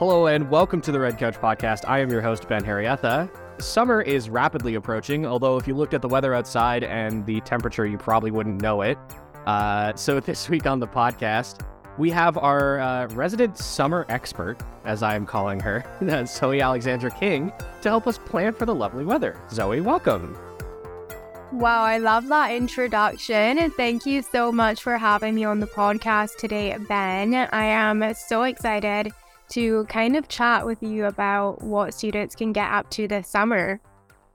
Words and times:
Hello 0.00 0.28
and 0.28 0.48
welcome 0.48 0.80
to 0.80 0.92
the 0.92 0.98
Red 0.98 1.18
Couch 1.18 1.36
Podcast. 1.36 1.86
I 1.86 1.98
am 1.98 2.08
your 2.08 2.22
host, 2.22 2.48
Ben 2.48 2.64
Harrietha. 2.64 3.28
Summer 3.60 4.00
is 4.00 4.30
rapidly 4.30 4.76
approaching, 4.76 5.26
although 5.26 5.58
if 5.58 5.68
you 5.68 5.74
looked 5.74 5.92
at 5.92 6.00
the 6.00 6.08
weather 6.08 6.32
outside 6.32 6.84
and 6.84 7.26
the 7.26 7.42
temperature, 7.42 7.84
you 7.84 7.98
probably 7.98 8.30
wouldn't 8.30 8.62
know 8.62 8.80
it. 8.80 8.96
Uh, 9.44 9.94
so 9.96 10.18
this 10.20 10.48
week 10.48 10.64
on 10.64 10.80
the 10.80 10.86
podcast, 10.86 11.66
we 11.98 12.08
have 12.12 12.38
our 12.38 12.80
uh, 12.80 13.08
resident 13.08 13.58
summer 13.58 14.06
expert, 14.08 14.56
as 14.86 15.02
I 15.02 15.14
am 15.16 15.26
calling 15.26 15.60
her, 15.60 15.84
Zoe 16.26 16.62
Alexandra 16.62 17.10
King, 17.10 17.52
to 17.82 17.90
help 17.90 18.06
us 18.06 18.16
plan 18.16 18.54
for 18.54 18.64
the 18.64 18.74
lovely 18.74 19.04
weather. 19.04 19.38
Zoe, 19.50 19.82
welcome. 19.82 20.34
Wow, 21.52 21.82
I 21.82 21.98
love 21.98 22.26
that 22.28 22.52
introduction. 22.52 23.58
And 23.58 23.74
thank 23.74 24.06
you 24.06 24.22
so 24.22 24.50
much 24.50 24.82
for 24.82 24.96
having 24.96 25.34
me 25.34 25.44
on 25.44 25.60
the 25.60 25.66
podcast 25.66 26.38
today, 26.38 26.74
Ben. 26.88 27.34
I 27.34 27.64
am 27.64 28.14
so 28.14 28.44
excited 28.44 29.12
to 29.50 29.84
kind 29.84 30.16
of 30.16 30.28
chat 30.28 30.66
with 30.66 30.82
you 30.82 31.06
about 31.06 31.62
what 31.62 31.94
students 31.94 32.34
can 32.34 32.52
get 32.52 32.70
up 32.70 32.90
to 32.90 33.08
this 33.08 33.28
summer. 33.28 33.80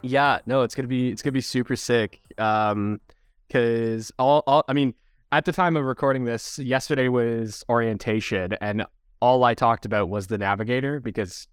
Yeah, 0.02 0.40
no, 0.46 0.62
it's 0.62 0.76
gonna 0.76 0.88
be 0.88 1.10
it's 1.10 1.22
gonna 1.22 1.32
be 1.32 1.42
super 1.42 1.76
sick. 1.76 2.22
Um, 2.38 3.00
because 3.48 4.12
all, 4.18 4.44
all 4.48 4.64
I 4.68 4.74
mean, 4.74 4.94
at 5.32 5.46
the 5.46 5.52
time 5.52 5.78
of 5.78 5.86
recording 5.86 6.26
this, 6.26 6.60
yesterday 6.60 7.08
was 7.08 7.64
orientation, 7.70 8.54
and 8.54 8.86
all 9.20 9.44
I 9.44 9.54
talked 9.54 9.86
about 9.86 10.10
was 10.10 10.28
the 10.28 10.38
navigator 10.38 11.00
because 11.00 11.48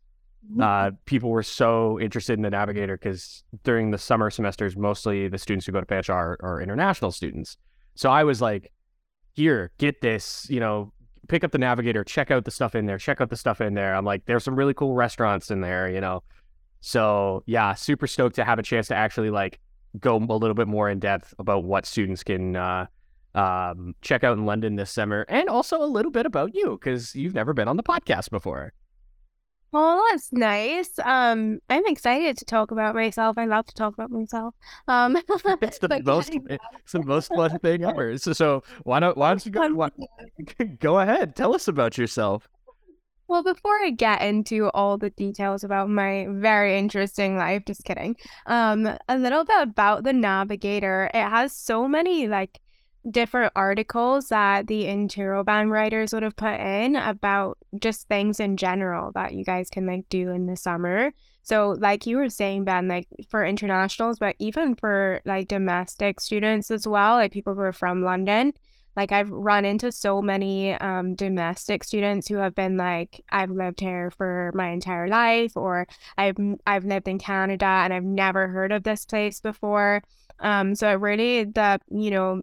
uh, 0.60 0.90
people 1.06 1.30
were 1.30 1.42
so 1.42 2.00
interested 2.00 2.34
in 2.34 2.42
the 2.42 2.50
navigator 2.50 2.96
because 2.96 3.44
during 3.62 3.90
the 3.90 3.98
summer 3.98 4.30
semesters, 4.30 4.76
mostly 4.76 5.28
the 5.28 5.38
students 5.38 5.66
who 5.66 5.72
go 5.72 5.80
to 5.80 5.86
Fanshawe 5.86 6.14
are, 6.14 6.38
are 6.42 6.60
international 6.60 7.12
students. 7.12 7.56
So 7.94 8.10
I 8.10 8.24
was 8.24 8.40
like, 8.40 8.72
here, 9.34 9.70
get 9.78 10.00
this, 10.00 10.46
you 10.50 10.60
know, 10.60 10.92
pick 11.32 11.44
up 11.44 11.50
the 11.50 11.58
navigator, 11.58 12.04
check 12.04 12.30
out 12.30 12.44
the 12.44 12.50
stuff 12.50 12.74
in 12.74 12.84
there, 12.84 12.98
check 12.98 13.18
out 13.22 13.30
the 13.30 13.36
stuff 13.36 13.62
in 13.62 13.72
there. 13.72 13.94
I'm 13.94 14.04
like, 14.04 14.26
there's 14.26 14.44
some 14.44 14.54
really 14.54 14.74
cool 14.74 14.94
restaurants 14.94 15.50
in 15.50 15.62
there, 15.62 15.88
you 15.88 16.00
know. 16.00 16.22
So 16.82 17.42
yeah, 17.46 17.72
super 17.72 18.06
stoked 18.06 18.36
to 18.36 18.44
have 18.44 18.58
a 18.58 18.62
chance 18.62 18.88
to 18.88 18.94
actually 18.94 19.30
like 19.30 19.58
go 19.98 20.16
a 20.16 20.18
little 20.18 20.54
bit 20.54 20.68
more 20.68 20.90
in 20.90 20.98
depth 20.98 21.32
about 21.38 21.64
what 21.64 21.86
students 21.86 22.22
can 22.22 22.54
uh, 22.54 22.86
um, 23.34 23.94
check 24.02 24.24
out 24.24 24.36
in 24.36 24.44
London 24.44 24.76
this 24.76 24.90
summer, 24.90 25.24
and 25.26 25.48
also 25.48 25.82
a 25.82 25.86
little 25.86 26.10
bit 26.10 26.26
about 26.26 26.54
you 26.54 26.78
because 26.78 27.14
you've 27.14 27.34
never 27.34 27.54
been 27.54 27.66
on 27.66 27.78
the 27.78 27.82
podcast 27.82 28.28
before. 28.28 28.74
Oh, 29.74 30.06
that's 30.10 30.30
nice. 30.32 30.98
Um, 31.02 31.60
I'm 31.70 31.86
excited 31.86 32.36
to 32.38 32.44
talk 32.44 32.70
about 32.70 32.94
myself. 32.94 33.38
I 33.38 33.46
love 33.46 33.64
to 33.66 33.74
talk 33.74 33.94
about 33.94 34.10
myself. 34.10 34.54
Um, 34.86 35.16
it's 35.16 35.78
the 35.78 36.02
most, 36.04 36.30
it's 36.34 36.92
the 36.92 37.02
most 37.02 37.28
fun 37.34 37.58
thing 37.58 37.82
ever. 37.82 38.18
So, 38.18 38.34
so 38.34 38.62
why 38.82 39.00
don't 39.00 39.16
why 39.16 39.30
don't 39.30 39.46
you 39.46 39.52
go 39.52 39.72
why, 39.72 39.90
go 40.80 40.98
ahead? 40.98 41.34
Tell 41.36 41.54
us 41.54 41.68
about 41.68 41.96
yourself. 41.96 42.48
Well, 43.28 43.42
before 43.42 43.78
I 43.82 43.90
get 43.90 44.20
into 44.20 44.68
all 44.74 44.98
the 44.98 45.08
details 45.08 45.64
about 45.64 45.88
my 45.88 46.26
very 46.28 46.78
interesting 46.78 47.38
life, 47.38 47.62
just 47.66 47.84
kidding. 47.84 48.16
Um, 48.44 48.86
a 49.08 49.16
little 49.16 49.46
bit 49.46 49.62
about 49.62 50.04
the 50.04 50.12
Navigator. 50.12 51.10
It 51.14 51.28
has 51.30 51.56
so 51.56 51.88
many 51.88 52.28
like 52.28 52.60
different 53.10 53.52
articles 53.56 54.28
that 54.28 54.66
the 54.66 54.84
Interrobang 54.84 55.70
writers 55.70 56.12
would 56.12 56.22
have 56.22 56.36
put 56.36 56.60
in 56.60 56.96
about 56.96 57.58
just 57.80 58.08
things 58.08 58.40
in 58.40 58.56
general 58.56 59.12
that 59.12 59.34
you 59.34 59.44
guys 59.44 59.68
can 59.70 59.86
like 59.86 60.08
do 60.08 60.30
in 60.30 60.46
the 60.46 60.56
summer. 60.56 61.12
So 61.42 61.76
like 61.78 62.06
you 62.06 62.16
were 62.16 62.28
saying, 62.28 62.64
Ben, 62.64 62.86
like 62.88 63.08
for 63.28 63.44
internationals, 63.44 64.18
but 64.18 64.36
even 64.38 64.76
for 64.76 65.20
like 65.24 65.48
domestic 65.48 66.20
students 66.20 66.70
as 66.70 66.86
well, 66.86 67.16
like 67.16 67.32
people 67.32 67.54
who 67.54 67.60
are 67.60 67.72
from 67.72 68.02
London. 68.02 68.52
Like 68.94 69.10
I've 69.10 69.30
run 69.30 69.64
into 69.64 69.90
so 69.90 70.20
many 70.20 70.74
um, 70.74 71.14
domestic 71.14 71.82
students 71.82 72.28
who 72.28 72.36
have 72.36 72.54
been 72.54 72.76
like, 72.76 73.24
I've 73.30 73.50
lived 73.50 73.80
here 73.80 74.10
for 74.10 74.52
my 74.54 74.68
entire 74.68 75.08
life, 75.08 75.56
or 75.56 75.88
I've 76.18 76.36
I've 76.66 76.84
lived 76.84 77.08
in 77.08 77.18
Canada 77.18 77.64
and 77.64 77.94
I've 77.94 78.04
never 78.04 78.48
heard 78.48 78.70
of 78.70 78.82
this 78.82 79.06
place 79.06 79.40
before. 79.40 80.02
Um, 80.40 80.74
so 80.74 80.90
it 80.90 81.00
really 81.00 81.44
the 81.44 81.80
you 81.90 82.10
know 82.10 82.42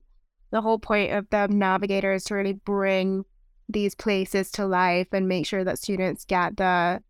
the 0.51 0.61
whole 0.61 0.79
point 0.79 1.11
of 1.11 1.29
the 1.29 1.47
navigator 1.47 2.13
is 2.13 2.23
to 2.25 2.35
really 2.35 2.53
bring 2.53 3.23
these 3.67 3.93
places 3.95 4.51
to 4.51 4.65
life 4.65 5.07
and 5.11 5.27
make 5.27 5.45
sure 5.45 5.63
that 5.63 5.77
students 5.79 6.25
get 6.25 6.57
the 6.57 7.01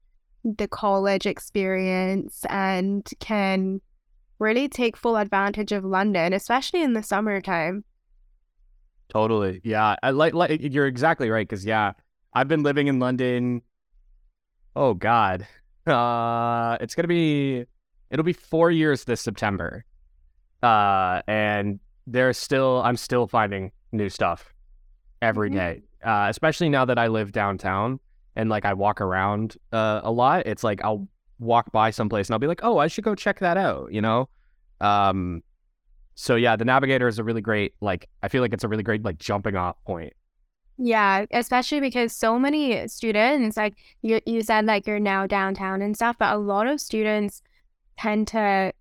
the 0.43 0.67
college 0.67 1.25
experience 1.25 2.45
and 2.49 3.07
can 3.19 3.81
really 4.39 4.69
take 4.69 4.95
full 4.95 5.17
advantage 5.17 5.71
of 5.71 5.83
London, 5.83 6.31
especially 6.33 6.81
in 6.81 6.93
the 6.93 7.03
summertime. 7.03 7.83
Totally. 9.09 9.59
Yeah. 9.63 9.95
I 10.03 10.11
like 10.11 10.33
like 10.33 10.59
you're 10.61 10.87
exactly 10.87 11.29
right 11.29 11.47
cuz 11.47 11.65
yeah, 11.65 11.93
I've 12.33 12.47
been 12.47 12.63
living 12.63 12.87
in 12.87 12.99
London 12.99 13.61
Oh 14.75 14.93
god. 14.93 15.47
Uh 15.87 16.77
it's 16.79 16.93
going 16.95 17.03
to 17.03 17.07
be 17.07 17.65
it'll 18.11 18.23
be 18.23 18.33
4 18.33 18.71
years 18.71 19.05
this 19.05 19.21
September. 19.21 19.83
Uh 20.61 21.21
and 21.27 21.79
there's 22.11 22.37
still 22.37 22.81
I'm 22.83 22.97
still 22.97 23.27
finding 23.27 23.71
new 23.91 24.09
stuff 24.09 24.53
every 25.21 25.49
mm-hmm. 25.49 25.57
day. 25.57 25.81
Uh, 26.03 26.27
especially 26.29 26.69
now 26.69 26.85
that 26.85 26.97
I 26.97 27.07
live 27.07 27.31
downtown 27.31 27.99
and 28.35 28.49
like 28.49 28.65
I 28.65 28.73
walk 28.73 29.01
around 29.01 29.57
uh, 29.73 30.01
a 30.03 30.11
lot. 30.11 30.45
It's 30.45 30.63
like 30.63 30.83
I'll 30.83 31.07
walk 31.39 31.71
by 31.71 31.91
someplace 31.91 32.27
and 32.27 32.33
I'll 32.33 32.39
be 32.39 32.47
like, 32.47 32.61
oh, 32.63 32.77
I 32.77 32.87
should 32.87 33.03
go 33.03 33.15
check 33.15 33.39
that 33.39 33.57
out. 33.57 33.91
You 33.91 34.01
know. 34.01 34.29
Um, 34.81 35.43
so 36.15 36.35
yeah, 36.35 36.55
the 36.55 36.65
Navigator 36.65 37.07
is 37.07 37.19
a 37.19 37.23
really 37.23 37.41
great 37.41 37.73
like 37.81 38.09
I 38.23 38.27
feel 38.27 38.41
like 38.41 38.53
it's 38.53 38.63
a 38.63 38.67
really 38.67 38.83
great 38.83 39.03
like 39.03 39.17
jumping 39.17 39.55
off 39.55 39.75
point. 39.85 40.13
Yeah, 40.81 41.25
especially 41.31 41.81
because 41.81 42.13
so 42.13 42.39
many 42.39 42.87
students, 42.87 43.57
like 43.57 43.75
you, 44.01 44.21
you 44.25 44.41
said, 44.41 44.65
like 44.65 44.87
you're 44.87 44.97
now 44.97 45.27
downtown 45.27 45.81
and 45.81 45.93
stuff, 45.93 46.15
but 46.17 46.33
a 46.33 46.37
lot 46.37 46.67
of 46.67 46.79
students 46.79 47.41
tend 47.97 48.29
to 48.29 48.71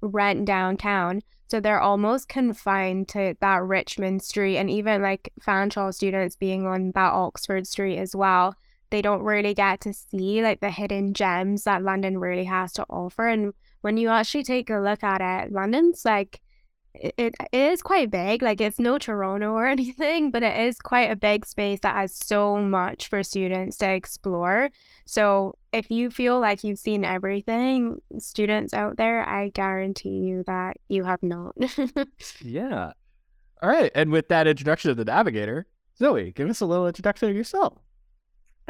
rent 0.00 0.44
downtown. 0.44 1.20
So 1.48 1.60
they're 1.60 1.80
almost 1.80 2.28
confined 2.28 3.08
to 3.08 3.34
that 3.40 3.62
Richmond 3.62 4.22
Street 4.22 4.58
and 4.58 4.70
even 4.70 5.00
like 5.00 5.32
Fanshawe 5.40 5.94
students 5.94 6.36
being 6.36 6.66
on 6.66 6.92
that 6.94 7.12
Oxford 7.12 7.66
Street 7.66 7.98
as 7.98 8.14
well. 8.14 8.54
They 8.90 9.02
don't 9.02 9.22
really 9.22 9.54
get 9.54 9.80
to 9.82 9.92
see 9.92 10.42
like 10.42 10.60
the 10.60 10.70
hidden 10.70 11.14
gems 11.14 11.64
that 11.64 11.82
London 11.82 12.18
really 12.18 12.44
has 12.44 12.72
to 12.74 12.84
offer. 12.90 13.28
And 13.28 13.54
when 13.80 13.96
you 13.96 14.08
actually 14.10 14.44
take 14.44 14.68
a 14.68 14.78
look 14.78 15.02
at 15.02 15.20
it, 15.20 15.52
London's 15.52 16.04
like 16.04 16.40
it, 17.00 17.34
is 17.52 17.82
quite 17.82 18.10
big. 18.10 18.42
Like 18.42 18.60
it's 18.60 18.78
no 18.78 18.98
Toronto 18.98 19.52
or 19.52 19.66
anything, 19.76 20.30
but 20.30 20.42
it 20.42 20.58
is 20.58 20.78
quite 20.78 21.10
a 21.10 21.16
big 21.16 21.46
space 21.46 21.80
that 21.80 21.96
has 21.96 22.14
so 22.14 22.58
much 22.58 23.08
for 23.08 23.22
students 23.22 23.76
to 23.78 23.90
explore. 23.90 24.70
So 25.06 25.56
if 25.72 25.90
you 25.90 26.10
feel 26.10 26.40
like 26.40 26.64
you've 26.64 26.78
seen 26.78 27.04
everything, 27.04 28.00
students 28.18 28.74
out 28.74 28.96
there, 28.96 29.26
I 29.28 29.50
guarantee 29.50 30.18
you 30.18 30.44
that 30.46 30.76
you 30.88 31.04
have 31.04 31.22
not. 31.22 31.54
yeah. 32.42 32.92
All 33.62 33.68
right. 33.68 33.90
And 33.94 34.10
with 34.10 34.28
that 34.28 34.46
introduction 34.46 34.90
of 34.90 34.96
the 34.96 35.04
navigator, 35.04 35.66
Zoe, 35.98 36.32
give 36.32 36.48
us 36.48 36.60
a 36.60 36.66
little 36.66 36.86
introduction 36.86 37.28
of 37.28 37.36
yourself. 37.36 37.74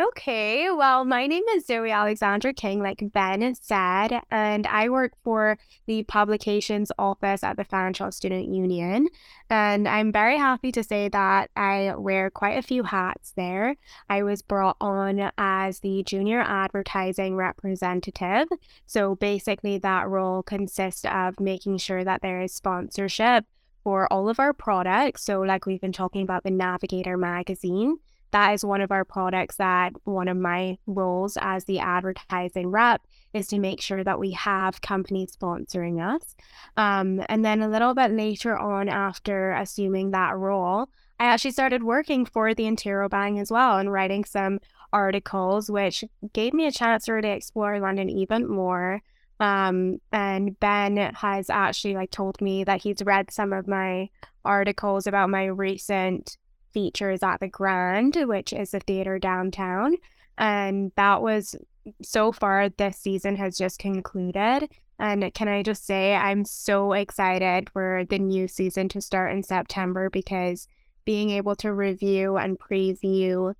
Okay, 0.01 0.71
well, 0.71 1.05
my 1.05 1.27
name 1.27 1.43
is 1.57 1.67
Zoe 1.67 1.91
Alexandra 1.91 2.55
King, 2.55 2.81
like 2.81 3.03
Ben 3.13 3.53
said, 3.57 4.23
and 4.31 4.65
I 4.69 4.91
work 4.91 5.15
for 5.25 5.59
the 5.87 6.05
publications 6.05 6.93
office 7.01 7.43
at 7.43 7.57
the 7.57 7.65
Fanshawe 7.65 8.15
Student 8.15 8.55
Union. 8.55 9.09
And 9.51 9.89
I'm 9.89 10.13
very 10.13 10.39
happy 10.39 10.71
to 10.71 10.85
say 10.85 11.09
that 11.09 11.51
I 11.57 11.97
wear 11.97 12.31
quite 12.31 12.59
a 12.59 12.63
few 12.63 12.85
hats 12.85 13.33
there. 13.37 13.75
I 14.09 14.23
was 14.23 14.41
brought 14.41 14.77
on 14.81 15.33
as 15.37 15.81
the 15.81 16.05
junior 16.05 16.43
advertising 16.43 17.35
representative. 17.35 18.47
So 18.87 19.17
basically, 19.17 19.79
that 19.79 20.09
role 20.09 20.45
consists 20.45 21.05
of 21.07 21.41
making 21.41 21.79
sure 21.79 22.05
that 22.05 22.23
there 22.23 22.41
is 22.41 22.55
sponsorship 22.55 23.47
for 23.83 24.07
all 24.13 24.29
of 24.29 24.39
our 24.39 24.53
products. 24.53 25.25
So, 25.25 25.41
like 25.41 25.67
we've 25.67 25.81
been 25.81 25.91
talking 25.91 26.23
about 26.23 26.45
the 26.45 26.53
Navigator 26.53 27.17
magazine 27.17 27.97
that 28.31 28.53
is 28.55 28.65
one 28.65 28.81
of 28.81 28.93
our 28.93 29.05
products 29.05 29.57
that 29.57 29.93
one 30.05 30.29
of 30.29 30.37
my 30.37 30.79
roles 30.87 31.39
as 31.41 31.65
the 31.65 31.79
advertising 31.79 32.69
rep 32.69 33.03
is 33.33 33.47
to 33.49 33.59
make 33.59 33.81
sure 33.81 34.05
that 34.05 34.19
we 34.19 34.33
have 34.33 34.81
companies 34.81 35.37
sponsoring 35.37 36.01
us. 36.03 36.35
Um, 36.77 37.23
and 37.29 37.45
then 37.45 37.63
a 37.63 37.69
little 37.69 37.95
bit 37.95 38.11
later 38.11 38.57
on, 38.57 38.89
after 38.89 39.53
assuming 39.53 40.11
that 40.11 40.37
role, 40.37 40.89
I 41.21 41.27
actually 41.27 41.51
started 41.53 41.83
working 41.83 42.25
for 42.25 42.55
the 42.55 42.65
Interrobang 42.65 43.41
as 43.41 43.51
well 43.51 43.79
and 43.79 43.93
writing 43.93 44.25
some 44.25 44.61
articles, 44.93 45.71
which 45.71 46.05
gave 46.33 46.55
me 46.55 46.67
a 46.67 46.73
chance 46.73 47.07
to 47.07 47.13
really 47.13 47.31
explore 47.31 47.81
London 47.81 48.09
even 48.09 48.49
more. 48.49 49.03
Um, 49.41 49.99
and 50.13 50.59
Ben 50.59 50.97
has 51.15 51.49
actually 51.49 51.95
like 51.95 52.11
told 52.11 52.41
me 52.41 52.65
that 52.65 52.83
he's 52.83 53.03
read 53.05 53.31
some 53.31 53.53
of 53.53 53.69
my 53.69 54.11
articles 54.45 55.07
about 55.07 55.31
my 55.31 55.45
recent 55.45 56.37
features 56.73 57.23
at 57.23 57.41
the 57.41 57.49
Grand, 57.49 58.17
which 58.17 58.53
is 58.53 58.75
a 58.75 58.81
theater 58.81 59.19
downtown. 59.19 59.97
And 60.37 60.93
that 60.97 61.23
was 61.23 61.57
so 62.03 62.33
far 62.33 62.69
this 62.69 62.97
season 62.97 63.37
has 63.37 63.57
just 63.57 63.79
concluded. 63.79 64.69
And 64.99 65.33
can 65.33 65.49
I 65.49 65.63
just 65.63 65.87
say, 65.87 66.15
I'm 66.15 66.45
so 66.45 66.93
excited 66.93 67.71
for 67.71 68.05
the 68.09 68.19
new 68.19 68.49
season 68.49 68.89
to 68.91 69.01
start 69.01 69.33
in 69.33 69.43
September 69.43 70.11
because 70.11 70.67
being 71.05 71.31
able 71.31 71.57
to 71.57 71.73
review 71.73 72.37
and 72.37 72.59
preview 72.59 73.55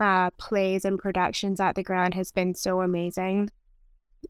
uh, 0.00 0.30
plays 0.38 0.84
and 0.84 0.98
productions 0.98 1.60
at 1.60 1.74
the 1.74 1.82
Grand 1.82 2.14
has 2.14 2.32
been 2.32 2.54
so 2.54 2.80
amazing. 2.80 3.50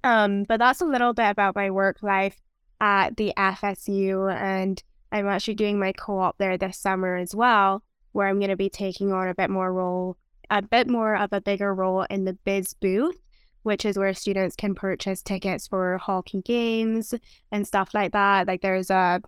Um, 0.02 0.44
but 0.44 0.58
that's 0.58 0.81
a 0.81 0.86
little 0.86 1.12
bit 1.12 1.31
about 1.31 1.54
my 1.54 1.70
work 1.70 2.02
life 2.02 2.40
at 2.81 3.16
the 3.16 3.32
FSU, 3.36 4.32
and 4.34 4.82
I'm 5.12 5.28
actually 5.28 5.54
doing 5.54 5.78
my 5.78 5.92
co-op 5.92 6.36
there 6.38 6.58
this 6.58 6.76
summer 6.76 7.16
as 7.16 7.34
well, 7.34 7.82
where 8.14 8.28
I'm 8.28 8.38
going 8.38 8.50
to 8.50 8.56
be 8.56 8.70
taking 8.70 9.12
on 9.12 9.28
a 9.28 9.34
bit 9.34 9.50
more 9.50 9.72
role, 9.72 10.16
a 10.49 10.62
bit 10.62 10.88
more 10.88 11.16
of 11.16 11.32
a 11.32 11.40
bigger 11.40 11.75
role 11.75 12.02
in 12.05 12.25
the 12.25 12.34
biz 12.44 12.72
booth, 12.72 13.20
which 13.64 13.84
is 13.84 13.99
where 13.99 14.14
students 14.14 14.55
can 14.55 14.75
purchase 14.75 15.20
tickets 15.20 15.66
for 15.66 15.99
hockey 15.99 16.40
games 16.43 17.12
and 17.50 17.66
stuff 17.66 17.93
like 17.93 18.12
that. 18.12 18.46
Like 18.46 18.62
there's 18.62 18.88
a 18.88 19.20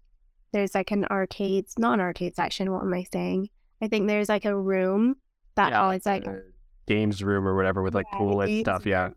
there's 0.52 0.74
like 0.74 0.92
an 0.92 1.04
arcade, 1.06 1.66
not 1.76 1.94
an 1.94 2.00
arcade 2.00 2.36
section. 2.36 2.72
What 2.72 2.82
am 2.82 2.94
I 2.94 3.04
saying? 3.12 3.48
I 3.82 3.88
think 3.88 4.06
there's 4.06 4.28
like 4.28 4.44
a 4.44 4.56
room 4.56 5.16
that 5.56 5.70
Yeah, 5.70 5.82
always 5.82 6.06
like 6.06 6.24
games 6.86 7.24
room 7.24 7.46
or 7.46 7.56
whatever 7.56 7.82
with 7.82 7.94
like 7.94 8.06
Yeah, 8.12 8.18
pool 8.18 8.40
and 8.40 8.60
stuff. 8.60 8.86
Yeah. 8.86 9.10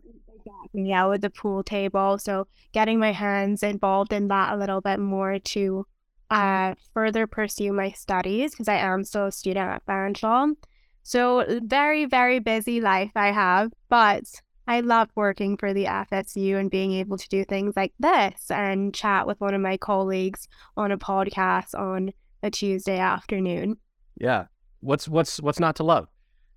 Yeah, 0.72 1.06
with 1.06 1.20
the 1.20 1.30
pool 1.30 1.62
table. 1.62 2.18
So 2.18 2.48
getting 2.72 2.98
my 2.98 3.12
hands 3.12 3.62
involved 3.62 4.12
in 4.12 4.26
that 4.28 4.52
a 4.52 4.56
little 4.56 4.80
bit 4.80 4.98
more 4.98 5.38
to 5.38 5.86
uh 6.30 6.74
further 6.94 7.26
pursue 7.26 7.72
my 7.72 7.90
studies 7.90 8.52
because 8.52 8.68
I 8.68 8.76
am 8.76 9.04
still 9.04 9.26
a 9.26 9.32
student 9.32 9.68
at 9.68 9.86
Fanshawe. 9.86 10.54
So 11.02 11.60
very, 11.62 12.04
very 12.04 12.38
busy 12.38 12.80
life 12.80 13.10
I 13.16 13.32
have, 13.32 13.72
but 13.88 14.24
I 14.66 14.80
love 14.80 15.08
working 15.16 15.56
for 15.56 15.74
the 15.74 15.86
FSU 15.86 16.56
and 16.56 16.70
being 16.70 16.92
able 16.92 17.18
to 17.18 17.28
do 17.28 17.44
things 17.44 17.74
like 17.76 17.92
this 17.98 18.50
and 18.50 18.94
chat 18.94 19.26
with 19.26 19.40
one 19.40 19.54
of 19.54 19.60
my 19.60 19.76
colleagues 19.76 20.46
on 20.76 20.92
a 20.92 20.98
podcast 20.98 21.74
on 21.74 22.12
a 22.42 22.50
Tuesday 22.50 22.98
afternoon. 22.98 23.78
Yeah. 24.20 24.44
What's 24.80 25.08
what's 25.08 25.40
what's 25.40 25.58
not 25.58 25.76
to 25.76 25.82
love? 25.82 26.08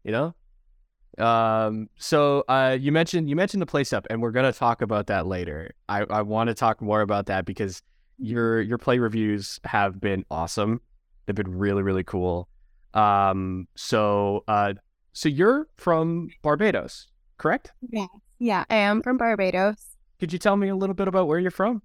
You 0.04 0.12
know? 0.12 1.26
Um 1.26 1.90
so 1.98 2.44
uh 2.48 2.78
you 2.80 2.92
mentioned 2.92 3.30
you 3.30 3.36
mentioned 3.36 3.62
the 3.62 3.68
place 3.68 3.94
up 3.94 4.06
and 4.10 4.22
we're 4.22 4.32
gonna 4.32 4.54
talk 4.54 4.84
about 4.84 5.08
that 5.08 5.26
later. 5.26 5.72
I, 5.90 6.06
I 6.10 6.22
want 6.22 6.50
to 6.50 6.54
talk 6.54 6.82
more 6.82 7.02
about 7.02 7.26
that 7.28 7.46
because 7.46 7.82
your 8.18 8.62
your 8.62 8.78
play 8.78 9.00
reviews 9.00 9.60
have 9.66 10.00
been 10.00 10.26
awesome. 10.30 10.82
They've 11.26 11.36
been 11.36 11.58
really, 11.58 11.84
really 11.84 12.04
cool. 12.04 12.50
Um 12.94 13.68
so 13.76 14.44
uh 14.48 14.74
so 15.14 15.30
you're 15.30 15.68
from 15.78 16.30
Barbados, 16.42 17.08
correct? 17.38 17.72
Yeah. 17.90 18.08
Yeah, 18.40 18.66
I 18.70 18.76
am 18.76 19.02
from 19.02 19.18
Barbados. 19.18 19.98
Could 20.20 20.34
you 20.34 20.40
tell 20.40 20.58
me 20.58 20.68
a 20.68 20.76
little 20.76 20.96
bit 20.96 21.08
about 21.08 21.28
where 21.28 21.40
you're 21.40 21.52
from? 21.52 21.82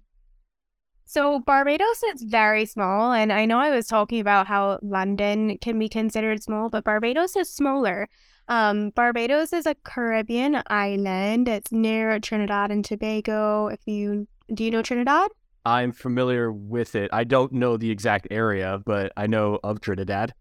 So 1.05 1.39
Barbados 1.39 2.03
is 2.03 2.21
very 2.21 2.65
small, 2.65 3.13
and 3.13 3.33
I 3.33 3.45
know 3.45 3.57
I 3.57 3.71
was 3.71 3.87
talking 3.87 4.19
about 4.19 4.45
how 4.45 4.77
London 4.83 5.57
can 5.57 5.79
be 5.79 5.89
considered 5.89 6.43
small, 6.43 6.69
but 6.69 6.83
Barbados 6.83 7.35
is 7.35 7.51
smaller. 7.51 8.07
Um, 8.47 8.91
Barbados 8.91 9.53
is 9.53 9.65
a 9.65 9.75
Caribbean 9.83 10.61
island. 10.67 11.47
It's 11.47 11.71
near 11.71 12.19
Trinidad 12.19 12.71
and 12.71 12.85
Tobago. 12.85 13.67
If 13.67 13.79
you 13.87 14.27
do 14.53 14.63
you 14.63 14.71
know 14.71 14.81
Trinidad? 14.81 15.29
I'm 15.65 15.91
familiar 15.91 16.51
with 16.51 16.95
it. 16.95 17.09
I 17.13 17.23
don't 17.23 17.51
know 17.51 17.77
the 17.77 17.91
exact 17.91 18.27
area, 18.31 18.81
but 18.85 19.11
I 19.17 19.27
know 19.27 19.59
of 19.63 19.81
Trinidad. 19.81 20.33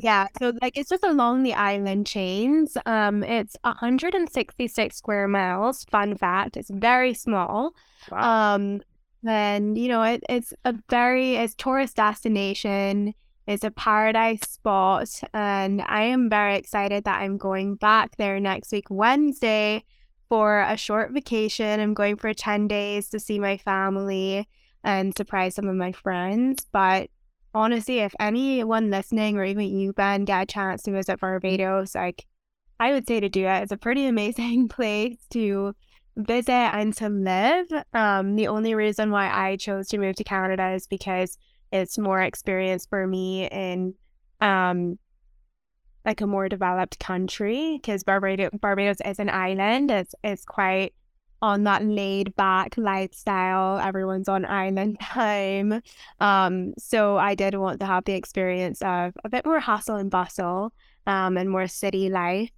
Yeah, 0.00 0.28
so 0.38 0.52
like 0.62 0.78
it's 0.78 0.88
just 0.88 1.04
along 1.04 1.42
the 1.42 1.52
island 1.52 2.06
chains. 2.06 2.76
Um, 2.86 3.22
it's 3.22 3.56
166 3.62 4.96
square 4.96 5.28
miles. 5.28 5.84
Fun 5.84 6.16
fact, 6.16 6.56
it's 6.56 6.70
very 6.70 7.12
small. 7.12 7.74
Wow. 8.10 8.54
Um, 8.54 8.80
and 9.26 9.76
you 9.76 9.88
know, 9.88 10.02
it, 10.02 10.22
it's 10.28 10.54
a 10.64 10.74
very 10.88 11.36
it's 11.36 11.54
tourist 11.54 11.96
destination. 11.96 13.14
It's 13.46 13.64
a 13.64 13.70
paradise 13.72 14.40
spot, 14.42 15.10
and 15.34 15.82
I 15.82 16.04
am 16.04 16.30
very 16.30 16.56
excited 16.56 17.04
that 17.04 17.20
I'm 17.20 17.36
going 17.36 17.74
back 17.74 18.16
there 18.16 18.38
next 18.38 18.72
week, 18.72 18.86
Wednesday, 18.88 19.84
for 20.32 20.62
a 20.62 20.78
short 20.78 21.10
vacation. 21.10 21.78
I'm 21.78 21.92
going 21.92 22.16
for 22.16 22.32
10 22.32 22.66
days 22.66 23.10
to 23.10 23.20
see 23.20 23.38
my 23.38 23.58
family 23.58 24.48
and 24.82 25.14
surprise 25.14 25.56
some 25.56 25.68
of 25.68 25.76
my 25.76 25.92
friends. 25.92 26.66
But 26.72 27.10
honestly, 27.52 27.98
if 27.98 28.14
anyone 28.18 28.88
listening 28.88 29.36
or 29.36 29.44
even 29.44 29.66
you, 29.66 29.92
Ben, 29.92 30.24
get 30.24 30.44
a 30.44 30.46
chance 30.46 30.84
to 30.84 30.90
visit 30.90 31.20
Barbados, 31.20 31.94
like 31.94 32.24
I 32.80 32.92
would 32.92 33.06
say 33.06 33.20
to 33.20 33.28
do 33.28 33.44
it. 33.44 33.62
It's 33.64 33.72
a 33.72 33.76
pretty 33.76 34.06
amazing 34.14 34.68
place 34.68 35.18
to 35.32 35.74
visit 36.16 36.50
and 36.50 36.96
to 36.96 37.10
live. 37.10 37.66
Um, 37.92 38.34
the 38.34 38.48
only 38.48 38.74
reason 38.74 39.10
why 39.10 39.30
I 39.30 39.56
chose 39.56 39.88
to 39.88 39.98
move 39.98 40.16
to 40.16 40.24
Canada 40.24 40.70
is 40.70 40.86
because 40.86 41.36
it's 41.72 41.98
more 41.98 42.22
experience 42.22 42.86
for 42.86 43.06
me 43.06 43.48
in 43.48 43.92
um 44.40 44.98
like 46.04 46.20
a 46.20 46.26
more 46.26 46.48
developed 46.48 46.98
country 46.98 47.78
because 47.80 48.04
Barbados 48.04 48.50
Barbados 48.60 48.98
is 49.04 49.18
an 49.18 49.30
island. 49.30 49.90
It's 49.90 50.14
it's 50.24 50.44
quite 50.44 50.94
on 51.42 51.64
that 51.64 51.84
laid 51.84 52.34
back 52.36 52.74
lifestyle. 52.76 53.78
Everyone's 53.78 54.28
on 54.28 54.44
island 54.44 54.98
time. 55.02 55.82
Um, 56.20 56.74
so 56.78 57.16
I 57.16 57.34
did 57.34 57.54
want 57.56 57.80
to 57.80 57.86
have 57.86 58.04
the 58.04 58.12
experience 58.12 58.80
of 58.82 59.12
a 59.24 59.28
bit 59.28 59.44
more 59.44 59.60
hustle 59.60 59.96
and 59.96 60.10
bustle, 60.10 60.72
um, 61.06 61.36
and 61.36 61.50
more 61.50 61.66
city 61.66 62.08
life. 62.08 62.50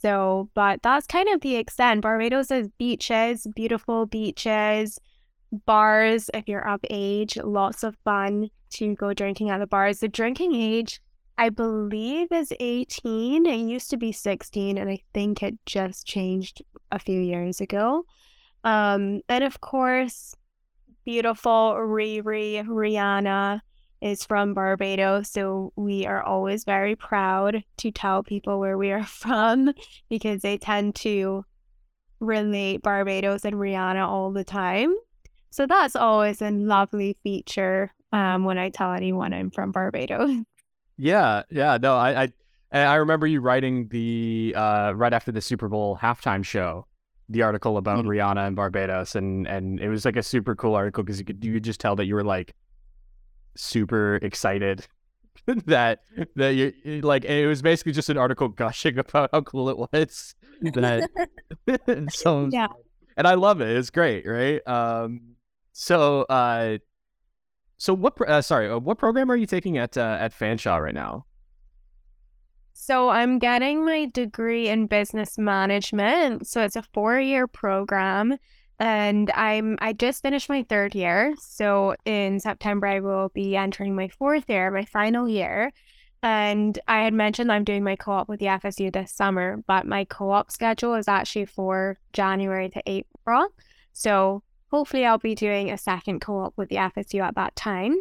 So, 0.00 0.48
but 0.54 0.80
that's 0.82 1.06
kind 1.06 1.28
of 1.30 1.40
the 1.40 1.56
extent. 1.56 2.02
Barbados 2.02 2.50
has 2.50 2.68
beaches, 2.78 3.46
beautiful 3.56 4.06
beaches, 4.06 4.98
bars 5.66 6.30
if 6.34 6.46
you're 6.48 6.68
of 6.68 6.80
age, 6.90 7.36
lots 7.38 7.82
of 7.82 7.96
fun 8.04 8.50
to 8.70 8.94
go 8.94 9.12
drinking 9.12 9.50
at 9.50 9.58
the 9.58 9.66
bars. 9.66 10.00
The 10.00 10.08
drinking 10.08 10.54
age, 10.54 11.00
I 11.38 11.50
believe, 11.50 12.32
is 12.32 12.52
18. 12.58 13.46
It 13.46 13.56
used 13.56 13.90
to 13.90 13.96
be 13.96 14.10
16, 14.10 14.76
and 14.76 14.90
I 14.90 14.98
think 15.14 15.40
it 15.40 15.56
just 15.66 16.04
changed 16.04 16.62
a 16.90 16.98
few 16.98 17.20
years 17.20 17.60
ago. 17.60 18.04
Um, 18.64 19.20
and 19.28 19.44
of 19.44 19.60
course, 19.60 20.34
beautiful 21.04 21.76
Riri 21.78 22.66
Rihanna 22.66 23.60
is 24.00 24.24
from 24.24 24.52
Barbados, 24.52 25.30
so 25.30 25.72
we 25.76 26.06
are 26.06 26.22
always 26.24 26.64
very 26.64 26.96
proud 26.96 27.62
to 27.78 27.90
tell 27.92 28.24
people 28.24 28.58
where 28.58 28.76
we 28.76 28.90
are 28.90 29.04
from 29.06 29.72
because 30.08 30.42
they 30.42 30.58
tend 30.58 30.96
to 30.96 31.44
relate 32.18 32.82
Barbados 32.82 33.44
and 33.44 33.54
Rihanna 33.54 34.04
all 34.04 34.32
the 34.32 34.44
time. 34.44 34.92
So 35.50 35.66
that's 35.66 35.94
always 35.94 36.42
a 36.42 36.50
lovely 36.50 37.16
feature 37.22 37.92
um, 38.12 38.44
when 38.44 38.58
I 38.58 38.70
tell 38.70 38.92
anyone 38.92 39.32
I'm 39.32 39.50
from 39.50 39.70
Barbados. 39.70 40.30
Yeah, 40.98 41.44
yeah. 41.50 41.78
No, 41.80 41.96
I, 41.96 42.24
I, 42.24 42.78
I 42.78 42.94
remember 42.96 43.26
you 43.26 43.40
writing 43.40 43.88
the 43.88 44.52
uh, 44.56 44.92
right 44.94 45.12
after 45.12 45.30
the 45.32 45.40
Super 45.40 45.68
Bowl 45.68 45.96
halftime 45.96 46.44
show, 46.44 46.86
the 47.28 47.42
article 47.42 47.76
about 47.76 48.04
Mhm. 48.04 48.08
Rihanna 48.08 48.46
and 48.48 48.56
Barbados, 48.56 49.14
and 49.14 49.46
and 49.46 49.78
it 49.80 49.88
was 49.88 50.04
like 50.04 50.16
a 50.16 50.22
super 50.22 50.54
cool 50.56 50.74
article 50.74 51.02
because 51.04 51.18
you 51.18 51.24
could 51.24 51.44
you 51.44 51.54
could 51.54 51.64
just 51.64 51.80
tell 51.80 51.94
that 51.96 52.06
you 52.06 52.14
were 52.16 52.24
like 52.24 52.54
super 53.56 54.16
excited 54.16 54.86
that 55.66 56.00
that 56.36 56.54
you 56.54 56.72
like 57.02 57.24
it 57.24 57.46
was 57.46 57.62
basically 57.62 57.92
just 57.92 58.08
an 58.08 58.16
article 58.18 58.48
gushing 58.48 58.98
about 59.04 59.30
how 59.32 59.40
cool 59.40 59.68
it 59.68 59.78
was 59.78 60.34
that 60.62 61.08
so 62.12 62.48
Yeah. 62.52 62.66
and 63.16 63.26
I 63.26 63.34
love 63.34 63.60
it. 63.60 63.76
It's 63.76 63.90
great, 63.90 64.26
right? 64.26 64.66
Um, 64.66 65.36
so 65.72 66.22
uh, 66.22 66.78
so 67.78 67.94
what? 67.94 68.20
Uh, 68.20 68.42
sorry, 68.42 68.68
uh, 68.68 68.78
what 68.78 68.98
program 68.98 69.30
are 69.30 69.36
you 69.36 69.46
taking 69.46 69.78
at 69.78 69.96
uh, 69.96 70.18
at 70.20 70.32
Fanshawe 70.32 70.82
right 70.82 70.94
now? 70.94 71.24
So 72.74 73.08
I'm 73.08 73.38
getting 73.38 73.84
my 73.84 74.06
degree 74.06 74.68
in 74.68 74.86
business 74.86 75.36
management. 75.36 76.46
So 76.46 76.62
it's 76.62 76.76
a 76.76 76.82
four-year 76.82 77.46
program 77.48 78.36
and 78.78 79.30
I'm 79.32 79.76
I 79.80 79.92
just 79.92 80.22
finished 80.22 80.48
my 80.48 80.64
third 80.68 80.94
year. 80.94 81.34
So 81.40 81.94
in 82.04 82.40
September 82.40 82.86
I 82.86 83.00
will 83.00 83.30
be 83.30 83.56
entering 83.56 83.94
my 83.94 84.08
fourth 84.08 84.48
year, 84.48 84.70
my 84.70 84.84
final 84.84 85.28
year. 85.28 85.72
And 86.22 86.78
I 86.88 87.02
had 87.02 87.14
mentioned 87.14 87.52
I'm 87.52 87.64
doing 87.64 87.84
my 87.84 87.96
co-op 87.96 88.28
with 88.28 88.40
the 88.40 88.46
FSU 88.46 88.92
this 88.92 89.12
summer, 89.12 89.62
but 89.66 89.86
my 89.86 90.04
co-op 90.04 90.50
schedule 90.50 90.94
is 90.94 91.08
actually 91.08 91.46
for 91.46 91.98
January 92.12 92.68
to 92.70 92.82
April. 92.86 93.48
So 93.92 94.42
hopefully 94.70 95.04
I'll 95.04 95.18
be 95.18 95.34
doing 95.34 95.70
a 95.70 95.78
second 95.78 96.20
co-op 96.20 96.54
with 96.56 96.68
the 96.68 96.76
FSU 96.76 97.20
at 97.22 97.34
that 97.34 97.56
time. 97.56 97.96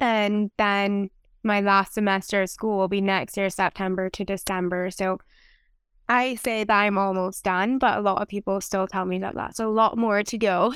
And 0.00 0.50
then 0.56 1.10
my 1.42 1.60
last 1.60 1.94
semester 1.94 2.42
of 2.42 2.50
school 2.50 2.78
will 2.78 2.88
be 2.88 3.00
next 3.00 3.36
year, 3.36 3.50
September 3.50 4.08
to 4.10 4.24
December. 4.24 4.90
So 4.90 5.18
I 6.08 6.34
say 6.36 6.64
that 6.64 6.74
I'm 6.74 6.98
almost 6.98 7.44
done, 7.44 7.78
but 7.78 7.98
a 7.98 8.00
lot 8.00 8.20
of 8.20 8.28
people 8.28 8.60
still 8.60 8.86
tell 8.86 9.04
me 9.04 9.18
that 9.20 9.34
that's 9.34 9.60
a 9.60 9.68
lot 9.68 9.96
more 9.96 10.22
to 10.22 10.38
go. 10.38 10.74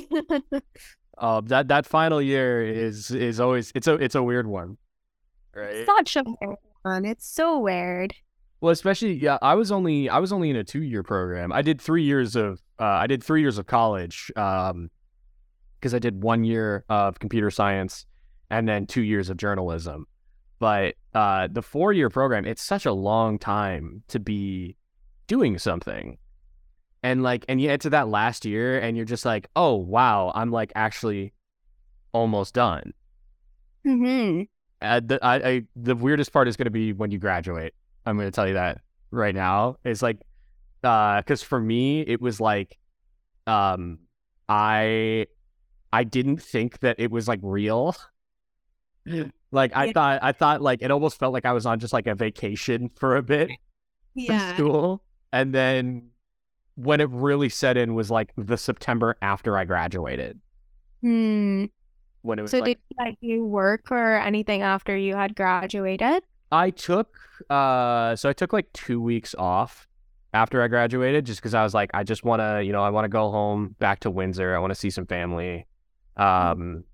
Uh, 1.16 1.40
that 1.44 1.68
that 1.68 1.86
final 1.86 2.22
year 2.22 2.62
is 2.62 3.10
is 3.10 3.40
always 3.40 3.72
it's 3.74 3.86
a 3.86 3.94
it's 3.94 4.14
a 4.14 4.22
weird 4.22 4.46
one, 4.46 4.78
right? 5.54 5.84
Such 5.86 6.16
a 6.16 6.24
weird 6.24 6.56
one. 6.82 7.04
It's 7.04 7.26
so 7.26 7.58
weird. 7.58 8.14
Well, 8.60 8.72
especially 8.72 9.14
yeah, 9.14 9.38
I 9.40 9.54
was 9.54 9.70
only 9.70 10.08
I 10.08 10.18
was 10.18 10.32
only 10.32 10.50
in 10.50 10.56
a 10.56 10.64
two 10.64 10.82
year 10.82 11.02
program. 11.02 11.52
I 11.52 11.62
did 11.62 11.80
three 11.80 12.02
years 12.02 12.36
of 12.36 12.60
uh, 12.80 12.84
I 12.84 13.06
did 13.06 13.22
three 13.22 13.40
years 13.40 13.58
of 13.58 13.66
college 13.66 14.32
um 14.36 14.90
because 15.78 15.94
I 15.94 15.98
did 15.98 16.22
one 16.22 16.44
year 16.44 16.84
of 16.88 17.18
computer 17.20 17.50
science 17.50 18.04
and 18.50 18.68
then 18.68 18.86
two 18.86 19.02
years 19.02 19.30
of 19.30 19.36
journalism. 19.36 20.06
But 20.58 20.94
uh, 21.14 21.48
the 21.50 21.62
four 21.62 21.92
year 21.92 22.10
program, 22.10 22.44
it's 22.44 22.62
such 22.62 22.86
a 22.86 22.92
long 22.92 23.38
time 23.38 24.02
to 24.08 24.18
be 24.18 24.76
doing 25.26 25.58
something. 25.58 26.18
And 27.02 27.22
like, 27.22 27.44
and 27.48 27.60
you 27.60 27.68
get 27.68 27.80
to 27.82 27.90
that 27.90 28.08
last 28.08 28.44
year 28.44 28.80
and 28.80 28.96
you're 28.96 29.06
just 29.06 29.24
like, 29.24 29.48
oh, 29.54 29.76
wow, 29.76 30.32
I'm 30.34 30.50
like 30.50 30.72
actually 30.74 31.32
almost 32.12 32.54
done. 32.54 32.92
Mm-hmm. 33.86 34.42
Uh, 34.82 35.00
the, 35.04 35.24
I, 35.24 35.34
I, 35.36 35.62
the 35.76 35.94
weirdest 35.94 36.32
part 36.32 36.48
is 36.48 36.56
going 36.56 36.66
to 36.66 36.72
be 36.72 36.92
when 36.92 37.12
you 37.12 37.18
graduate. 37.18 37.74
I'm 38.08 38.16
going 38.16 38.28
to 38.28 38.32
tell 38.32 38.48
you 38.48 38.54
that 38.54 38.80
right 39.10 39.34
now. 39.34 39.76
It's 39.84 40.02
like, 40.02 40.18
uh, 40.84 41.22
cause 41.22 41.42
for 41.42 41.60
me, 41.60 42.00
it 42.02 42.20
was 42.20 42.40
like, 42.40 42.78
um, 43.46 44.00
I, 44.48 45.26
I 45.92 46.04
didn't 46.04 46.42
think 46.42 46.80
that 46.80 47.00
it 47.00 47.10
was 47.10 47.28
like 47.28 47.40
real. 47.42 47.96
like 49.52 49.72
I 49.74 49.86
Yeah. 49.86 49.92
thought, 49.92 50.20
I 50.22 50.32
thought 50.32 50.62
like 50.62 50.82
it 50.82 50.90
almost 50.90 51.18
felt 51.18 51.32
like 51.32 51.44
I 51.46 51.52
was 51.52 51.66
on 51.66 51.80
just 51.80 51.92
like 51.92 52.06
a 52.06 52.14
vacation 52.14 52.90
for 52.96 53.16
a 53.16 53.22
bit 53.22 53.50
Yeah. 54.14 54.52
school. 54.52 55.02
And 55.32 55.54
then 55.54 56.10
when 56.76 57.00
it 57.00 57.10
really 57.10 57.48
set 57.48 57.76
in 57.76 57.94
was 57.94 58.10
like 58.10 58.32
the 58.36 58.56
September 58.56 59.16
after 59.22 59.58
I 59.58 59.64
graduated. 59.64 60.40
Hmm. 61.02 61.66
When 62.22 62.38
it 62.38 62.42
was 62.42 62.52
So 62.52 62.60
like 62.60 62.76
did 62.76 62.78
you 62.90 62.96
like 63.04 63.18
do 63.20 63.44
work 63.44 63.90
or 63.90 64.16
anything 64.18 64.62
after 64.62 64.96
you 64.96 65.14
had 65.16 65.36
graduated? 65.36 66.24
I 66.50 66.70
took 66.70 67.16
uh 67.50 68.16
so 68.16 68.28
I 68.28 68.32
took 68.32 68.52
like 68.52 68.72
two 68.72 69.00
weeks 69.00 69.34
off 69.38 69.86
after 70.34 70.62
I 70.62 70.68
graduated 70.68 71.24
just 71.24 71.40
because 71.40 71.54
I 71.54 71.62
was 71.62 71.74
like, 71.74 71.90
I 71.94 72.04
just 72.04 72.24
wanna, 72.24 72.62
you 72.62 72.72
know, 72.72 72.82
I 72.82 72.90
wanna 72.90 73.08
go 73.08 73.30
home 73.30 73.74
back 73.78 74.00
to 74.00 74.10
Windsor. 74.10 74.54
I 74.54 74.58
wanna 74.58 74.74
see 74.74 74.90
some 74.90 75.06
family. 75.06 75.66
Um 76.16 76.84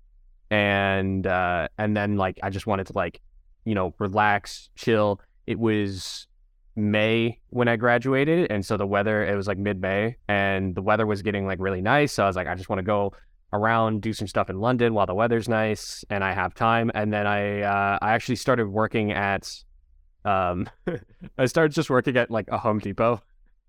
and 0.51 1.25
uh 1.25 1.67
and 1.77 1.95
then 1.95 2.17
like 2.17 2.39
I 2.43 2.49
just 2.49 2.67
wanted 2.67 2.87
to 2.87 2.93
like, 2.93 3.21
you 3.65 3.75
know, 3.75 3.93
relax, 3.99 4.69
chill. 4.75 5.21
It 5.47 5.59
was 5.59 6.27
May 6.75 7.39
when 7.49 7.67
I 7.67 7.77
graduated, 7.77 8.51
and 8.51 8.65
so 8.65 8.75
the 8.75 8.85
weather 8.85 9.23
it 9.23 9.35
was 9.35 9.47
like 9.47 9.57
mid 9.57 9.79
May, 9.79 10.17
and 10.27 10.75
the 10.75 10.81
weather 10.81 11.05
was 11.05 11.21
getting 11.21 11.45
like 11.45 11.59
really 11.59 11.81
nice. 11.81 12.11
So 12.11 12.23
I 12.23 12.27
was 12.27 12.35
like, 12.35 12.47
I 12.47 12.55
just 12.55 12.67
want 12.67 12.79
to 12.79 12.83
go 12.83 13.13
around, 13.53 14.01
do 14.01 14.13
some 14.13 14.27
stuff 14.27 14.49
in 14.49 14.59
London 14.59 14.93
while 14.93 15.05
the 15.05 15.13
weather's 15.15 15.47
nice, 15.47 16.03
and 16.09 16.23
I 16.23 16.33
have 16.33 16.53
time. 16.53 16.91
And 16.93 17.13
then 17.13 17.25
I 17.27 17.61
uh, 17.61 17.99
I 18.01 18.13
actually 18.13 18.35
started 18.37 18.67
working 18.67 19.11
at, 19.11 19.49
um, 20.25 20.69
I 21.37 21.45
started 21.45 21.73
just 21.73 21.89
working 21.89 22.17
at 22.17 22.29
like 22.31 22.47
a 22.49 22.57
Home 22.57 22.79
Depot 22.79 23.21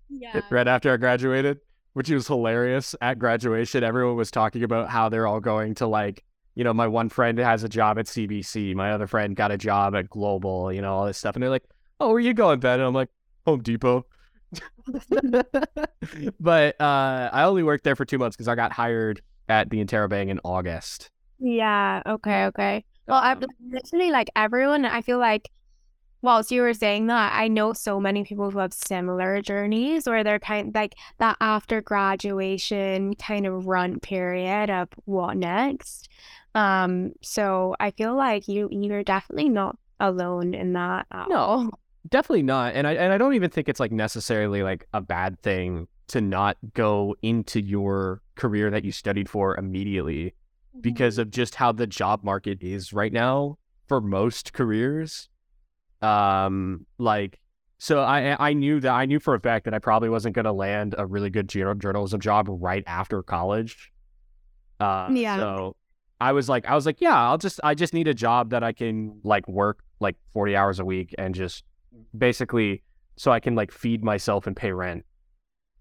Yeah. 0.09 0.41
right 0.49 0.67
after 0.67 0.91
I 0.93 0.97
graduated, 0.97 1.59
which 1.93 2.09
was 2.09 2.27
hilarious. 2.27 2.95
At 3.01 3.19
graduation, 3.19 3.83
everyone 3.83 4.15
was 4.17 4.31
talking 4.31 4.63
about 4.63 4.89
how 4.89 5.09
they're 5.09 5.27
all 5.27 5.39
going 5.39 5.75
to 5.75 5.87
like. 5.87 6.23
You 6.55 6.63
know, 6.63 6.73
my 6.73 6.87
one 6.87 7.09
friend 7.09 7.37
has 7.37 7.63
a 7.63 7.69
job 7.69 7.99
at 7.99 8.07
CBC. 8.07 8.73
My 8.73 8.91
other 8.91 9.05
friend 9.05 9.35
got 9.35 9.51
a 9.51 9.57
job 9.59 9.95
at 9.95 10.09
Global. 10.09 10.73
You 10.73 10.81
know, 10.81 10.91
all 10.93 11.05
this 11.05 11.17
stuff, 11.19 11.35
and 11.35 11.43
they're 11.43 11.51
like, 11.51 11.65
"Oh, 11.99 12.07
where 12.07 12.15
are 12.15 12.19
you 12.19 12.33
going, 12.33 12.59
Ben?" 12.59 12.79
And 12.79 12.87
I'm 12.87 12.95
like, 12.95 13.09
"Home 13.45 13.61
Depot." 13.61 14.05
but 16.39 16.79
uh, 16.81 17.29
I 17.31 17.43
only 17.43 17.63
worked 17.63 17.83
there 17.83 17.95
for 17.95 18.05
two 18.05 18.17
months 18.17 18.35
because 18.35 18.47
I 18.47 18.55
got 18.55 18.71
hired 18.71 19.21
at 19.49 19.69
the 19.69 19.83
Interrobang 19.83 20.29
in 20.29 20.39
August. 20.43 21.09
Yeah. 21.39 22.01
Okay. 22.05 22.45
Okay. 22.45 22.85
Well, 23.07 23.19
I 23.19 23.33
Um, 23.33 23.43
literally 23.69 24.11
like 24.11 24.29
everyone. 24.35 24.85
I 24.85 25.01
feel 25.01 25.19
like, 25.19 25.49
whilst 26.21 26.51
you 26.51 26.61
were 26.61 26.73
saying 26.73 27.07
that, 27.07 27.33
I 27.33 27.47
know 27.47 27.73
so 27.73 27.99
many 27.99 28.23
people 28.23 28.51
who 28.51 28.59
have 28.59 28.73
similar 28.73 29.41
journeys 29.41 30.07
where 30.07 30.23
they're 30.23 30.39
kind 30.39 30.69
of 30.69 30.75
like 30.75 30.95
that 31.19 31.37
after 31.41 31.81
graduation 31.81 33.15
kind 33.15 33.45
of 33.47 33.67
run 33.67 33.99
period 33.99 34.69
of 34.69 34.89
what 35.05 35.37
next. 35.37 36.09
Um. 36.55 37.13
So 37.21 37.75
I 37.79 37.91
feel 37.91 38.15
like 38.15 38.47
you 38.47 38.67
you're 38.71 39.03
definitely 39.03 39.49
not 39.49 39.77
alone 39.99 40.53
in 40.53 40.73
that 40.73 41.05
at 41.11 41.29
No. 41.29 41.37
all. 41.37 41.79
Definitely 42.09 42.43
not, 42.43 42.73
and 42.73 42.87
I 42.87 42.93
and 42.93 43.11
I 43.13 43.17
don't 43.17 43.33
even 43.35 43.49
think 43.49 43.67
it's 43.69 43.79
like 43.81 43.91
necessarily 43.91 44.63
like 44.63 44.87
a 44.93 45.01
bad 45.01 45.39
thing 45.41 45.87
to 46.07 46.21
not 46.21 46.57
go 46.73 47.15
into 47.21 47.61
your 47.61 48.21
career 48.35 48.69
that 48.71 48.83
you 48.85 48.91
studied 48.91 49.29
for 49.29 49.55
immediately 49.57 50.33
because 50.81 51.17
of 51.17 51.29
just 51.31 51.55
how 51.55 51.71
the 51.71 51.87
job 51.87 52.23
market 52.23 52.59
is 52.61 52.93
right 52.93 53.11
now 53.11 53.57
for 53.87 53.99
most 53.99 54.53
careers. 54.53 55.27
Um, 56.01 56.85
like, 56.97 57.39
so 57.79 58.01
I 58.01 58.35
I 58.49 58.53
knew 58.53 58.79
that 58.79 58.91
I 58.91 59.05
knew 59.05 59.19
for 59.19 59.33
a 59.35 59.39
fact 59.39 59.65
that 59.65 59.73
I 59.73 59.79
probably 59.79 60.09
wasn't 60.09 60.35
going 60.35 60.45
to 60.45 60.51
land 60.51 60.95
a 60.97 61.05
really 61.05 61.29
good 61.29 61.47
journal- 61.47 61.75
journalism 61.75 62.19
job 62.19 62.47
right 62.49 62.83
after 62.87 63.21
college. 63.23 63.91
Uh, 64.79 65.09
Yeah. 65.11 65.37
So 65.37 65.75
I 66.19 66.31
was 66.31 66.49
like, 66.49 66.65
I 66.67 66.75
was 66.75 66.85
like, 66.85 67.01
yeah, 67.01 67.19
I'll 67.19 67.37
just 67.37 67.59
I 67.63 67.73
just 67.75 67.93
need 67.93 68.07
a 68.07 68.13
job 68.13 68.51
that 68.51 68.63
I 68.63 68.71
can 68.71 69.19
like 69.23 69.47
work 69.47 69.79
like 69.99 70.15
forty 70.33 70.55
hours 70.55 70.79
a 70.79 70.85
week 70.85 71.13
and 71.17 71.33
just 71.35 71.63
basically 72.17 72.83
so 73.15 73.31
I 73.31 73.39
can 73.39 73.55
like 73.55 73.71
feed 73.71 74.03
myself 74.03 74.47
and 74.47 74.55
pay 74.55 74.71
rent. 74.71 75.05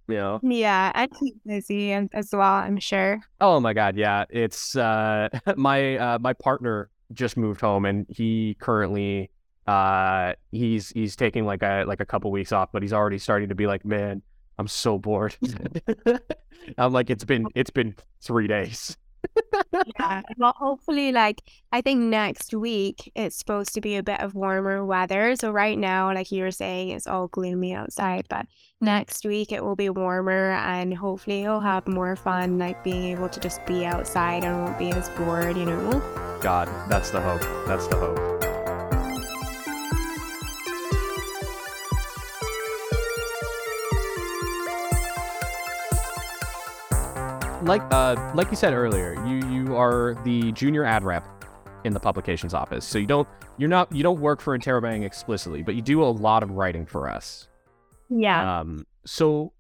You 0.08 0.14
know. 0.14 0.40
Yeah, 0.42 0.92
and 0.94 1.10
keep 1.18 1.36
busy 1.44 1.92
as 1.92 2.30
well. 2.32 2.42
I'm 2.42 2.78
sure. 2.78 3.20
Oh 3.40 3.58
my 3.60 3.72
god, 3.72 3.96
yeah. 3.96 4.24
It's 4.30 4.76
uh 4.76 5.28
my 5.56 5.96
uh 5.96 6.18
my 6.20 6.32
partner 6.32 6.90
just 7.12 7.36
moved 7.36 7.60
home 7.60 7.84
and 7.84 8.06
he 8.08 8.56
currently 8.60 9.30
uh 9.66 10.34
he's 10.52 10.90
he's 10.90 11.16
taking 11.16 11.44
like 11.44 11.62
a 11.62 11.84
like 11.86 12.00
a 12.00 12.06
couple 12.06 12.30
weeks 12.30 12.52
off, 12.52 12.70
but 12.72 12.82
he's 12.82 12.92
already 12.92 13.18
starting 13.18 13.48
to 13.48 13.54
be 13.54 13.66
like, 13.66 13.84
"Man, 13.84 14.22
I'm 14.58 14.68
so 14.68 14.98
bored." 14.98 15.36
I'm 16.78 16.92
like, 16.92 17.10
"It's 17.10 17.24
been 17.24 17.46
it's 17.54 17.70
been 17.70 17.94
3 18.22 18.46
days." 18.46 18.96
Yeah, 19.98 20.22
well, 20.38 20.54
hopefully, 20.56 21.12
like 21.12 21.42
I 21.72 21.80
think 21.80 22.00
next 22.00 22.54
week 22.54 23.12
it's 23.14 23.36
supposed 23.36 23.74
to 23.74 23.80
be 23.80 23.96
a 23.96 24.02
bit 24.02 24.20
of 24.20 24.34
warmer 24.34 24.84
weather. 24.84 25.36
So 25.36 25.50
right 25.50 25.78
now, 25.78 26.12
like 26.12 26.32
you 26.32 26.42
were 26.42 26.50
saying, 26.50 26.90
it's 26.90 27.06
all 27.06 27.28
gloomy 27.28 27.74
outside, 27.74 28.26
but 28.28 28.46
next 28.80 29.24
week 29.24 29.52
it 29.52 29.62
will 29.62 29.76
be 29.76 29.90
warmer 29.90 30.52
and 30.52 30.94
hopefully 30.94 31.42
you'll 31.42 31.60
have 31.60 31.86
more 31.86 32.16
fun, 32.16 32.58
like 32.58 32.82
being 32.84 33.04
able 33.04 33.28
to 33.28 33.40
just 33.40 33.64
be 33.66 33.84
outside 33.84 34.44
and 34.44 34.64
won't 34.64 34.78
be 34.78 34.90
as 34.90 35.08
bored, 35.10 35.56
you 35.56 35.64
know? 35.64 35.90
God, 36.40 36.68
that's 36.88 37.10
the 37.10 37.20
hope. 37.20 37.42
That's 37.66 37.86
the 37.88 37.96
hope. 37.96 38.55
Like 47.66 47.82
uh 47.90 48.14
like 48.36 48.48
you 48.50 48.56
said 48.56 48.74
earlier, 48.74 49.14
you 49.26 49.44
you 49.48 49.76
are 49.76 50.16
the 50.22 50.52
junior 50.52 50.84
ad 50.84 51.02
rep 51.02 51.26
in 51.82 51.92
the 51.92 51.98
publications 51.98 52.54
office. 52.54 52.84
So 52.84 52.96
you 52.96 53.06
don't 53.06 53.26
you're 53.58 53.68
not 53.68 53.90
you 53.90 54.04
don't 54.04 54.20
work 54.20 54.40
for 54.40 54.56
Interrobang 54.56 55.04
explicitly, 55.04 55.64
but 55.64 55.74
you 55.74 55.82
do 55.82 56.00
a 56.00 56.06
lot 56.06 56.44
of 56.44 56.52
writing 56.52 56.86
for 56.86 57.10
us. 57.10 57.48
Yeah. 58.08 58.60
Um 58.60 58.86
so 59.04 59.52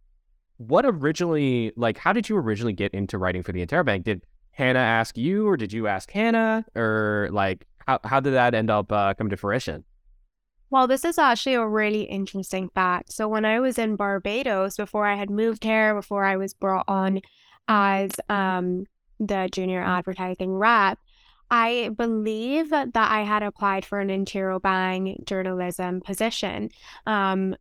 what 0.58 0.86
originally 0.86 1.72
like 1.76 1.98
how 1.98 2.12
did 2.12 2.28
you 2.28 2.36
originally 2.36 2.72
get 2.72 2.94
into 2.94 3.18
writing 3.18 3.42
for 3.42 3.50
the 3.50 3.66
Interrobang? 3.66 4.04
Did 4.04 4.24
Hannah 4.52 4.78
ask 4.78 5.18
you 5.18 5.48
or 5.48 5.56
did 5.56 5.72
you 5.72 5.88
ask 5.88 6.08
Hannah 6.12 6.64
or 6.76 7.28
like 7.32 7.66
how 7.88 7.98
how 8.04 8.20
did 8.20 8.34
that 8.34 8.54
end 8.54 8.70
up 8.70 8.92
uh, 8.92 9.14
come 9.14 9.30
to 9.30 9.36
fruition? 9.36 9.82
Well, 10.70 10.86
this 10.86 11.04
is 11.04 11.18
actually 11.18 11.54
a 11.54 11.66
really 11.66 12.02
interesting 12.02 12.70
fact. 12.74 13.12
So, 13.12 13.28
when 13.28 13.44
I 13.44 13.60
was 13.60 13.78
in 13.78 13.94
Barbados, 13.94 14.76
before 14.76 15.06
I 15.06 15.14
had 15.14 15.30
moved 15.30 15.62
here, 15.62 15.94
before 15.94 16.24
I 16.24 16.36
was 16.36 16.54
brought 16.54 16.84
on 16.88 17.20
as 17.68 18.10
um, 18.28 18.86
the 19.18 19.48
junior 19.52 19.82
advertising 19.82 20.52
rep, 20.52 20.98
I 21.50 21.90
believe 21.96 22.70
that 22.70 22.90
I 22.94 23.22
had 23.22 23.42
applied 23.42 23.84
for 23.84 24.00
an 24.00 24.08
Interrobang 24.08 25.24
journalism 25.24 26.00
position. 26.00 26.70
Um, 27.06 27.56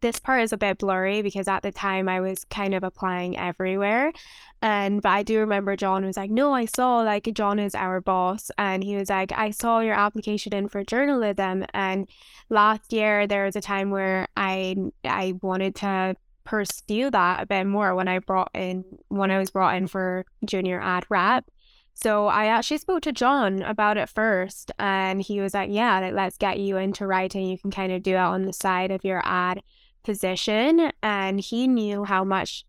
this 0.00 0.20
part 0.20 0.42
is 0.42 0.52
a 0.52 0.56
bit 0.56 0.78
blurry 0.78 1.22
because 1.22 1.48
at 1.48 1.62
the 1.62 1.72
time 1.72 2.08
I 2.08 2.20
was 2.20 2.44
kind 2.44 2.74
of 2.74 2.84
applying 2.84 3.36
everywhere. 3.36 4.12
And 4.60 5.02
but 5.02 5.08
I 5.08 5.22
do 5.24 5.40
remember 5.40 5.74
John 5.76 6.04
was 6.04 6.16
like, 6.16 6.30
No, 6.30 6.52
I 6.54 6.66
saw 6.66 6.98
like 6.98 7.28
John 7.34 7.58
is 7.58 7.74
our 7.74 8.00
boss, 8.00 8.50
and 8.58 8.84
he 8.84 8.96
was 8.96 9.10
like, 9.10 9.32
I 9.32 9.50
saw 9.50 9.80
your 9.80 9.94
application 9.94 10.54
in 10.54 10.68
for 10.68 10.84
journalism. 10.84 11.64
And 11.74 12.08
last 12.48 12.92
year 12.92 13.26
there 13.26 13.44
was 13.44 13.56
a 13.56 13.60
time 13.60 13.90
where 13.90 14.28
I 14.36 14.76
I 15.04 15.34
wanted 15.42 15.74
to 15.76 16.16
pursue 16.44 17.10
that 17.10 17.42
a 17.42 17.46
bit 17.46 17.64
more 17.64 17.94
when 17.94 18.08
I 18.08 18.18
brought 18.18 18.50
in 18.54 18.84
when 19.08 19.30
I 19.30 19.38
was 19.38 19.50
brought 19.50 19.76
in 19.76 19.86
for 19.86 20.24
junior 20.44 20.80
ad 20.80 21.04
rep. 21.08 21.44
So 21.94 22.26
I 22.26 22.46
actually 22.46 22.78
spoke 22.78 23.02
to 23.02 23.12
John 23.12 23.62
about 23.62 23.98
it 23.98 24.08
first, 24.08 24.72
and 24.78 25.20
he 25.20 25.40
was 25.40 25.54
like, 25.54 25.70
"Yeah, 25.70 26.00
like, 26.00 26.14
let's 26.14 26.38
get 26.38 26.58
you 26.58 26.76
into 26.76 27.06
writing. 27.06 27.46
You 27.46 27.58
can 27.58 27.70
kind 27.70 27.92
of 27.92 28.02
do 28.02 28.12
it 28.12 28.16
on 28.16 28.46
the 28.46 28.52
side 28.52 28.90
of 28.90 29.04
your 29.04 29.20
ad 29.24 29.62
position." 30.02 30.90
And 31.02 31.38
he 31.38 31.68
knew 31.68 32.04
how 32.04 32.24
much 32.24 32.64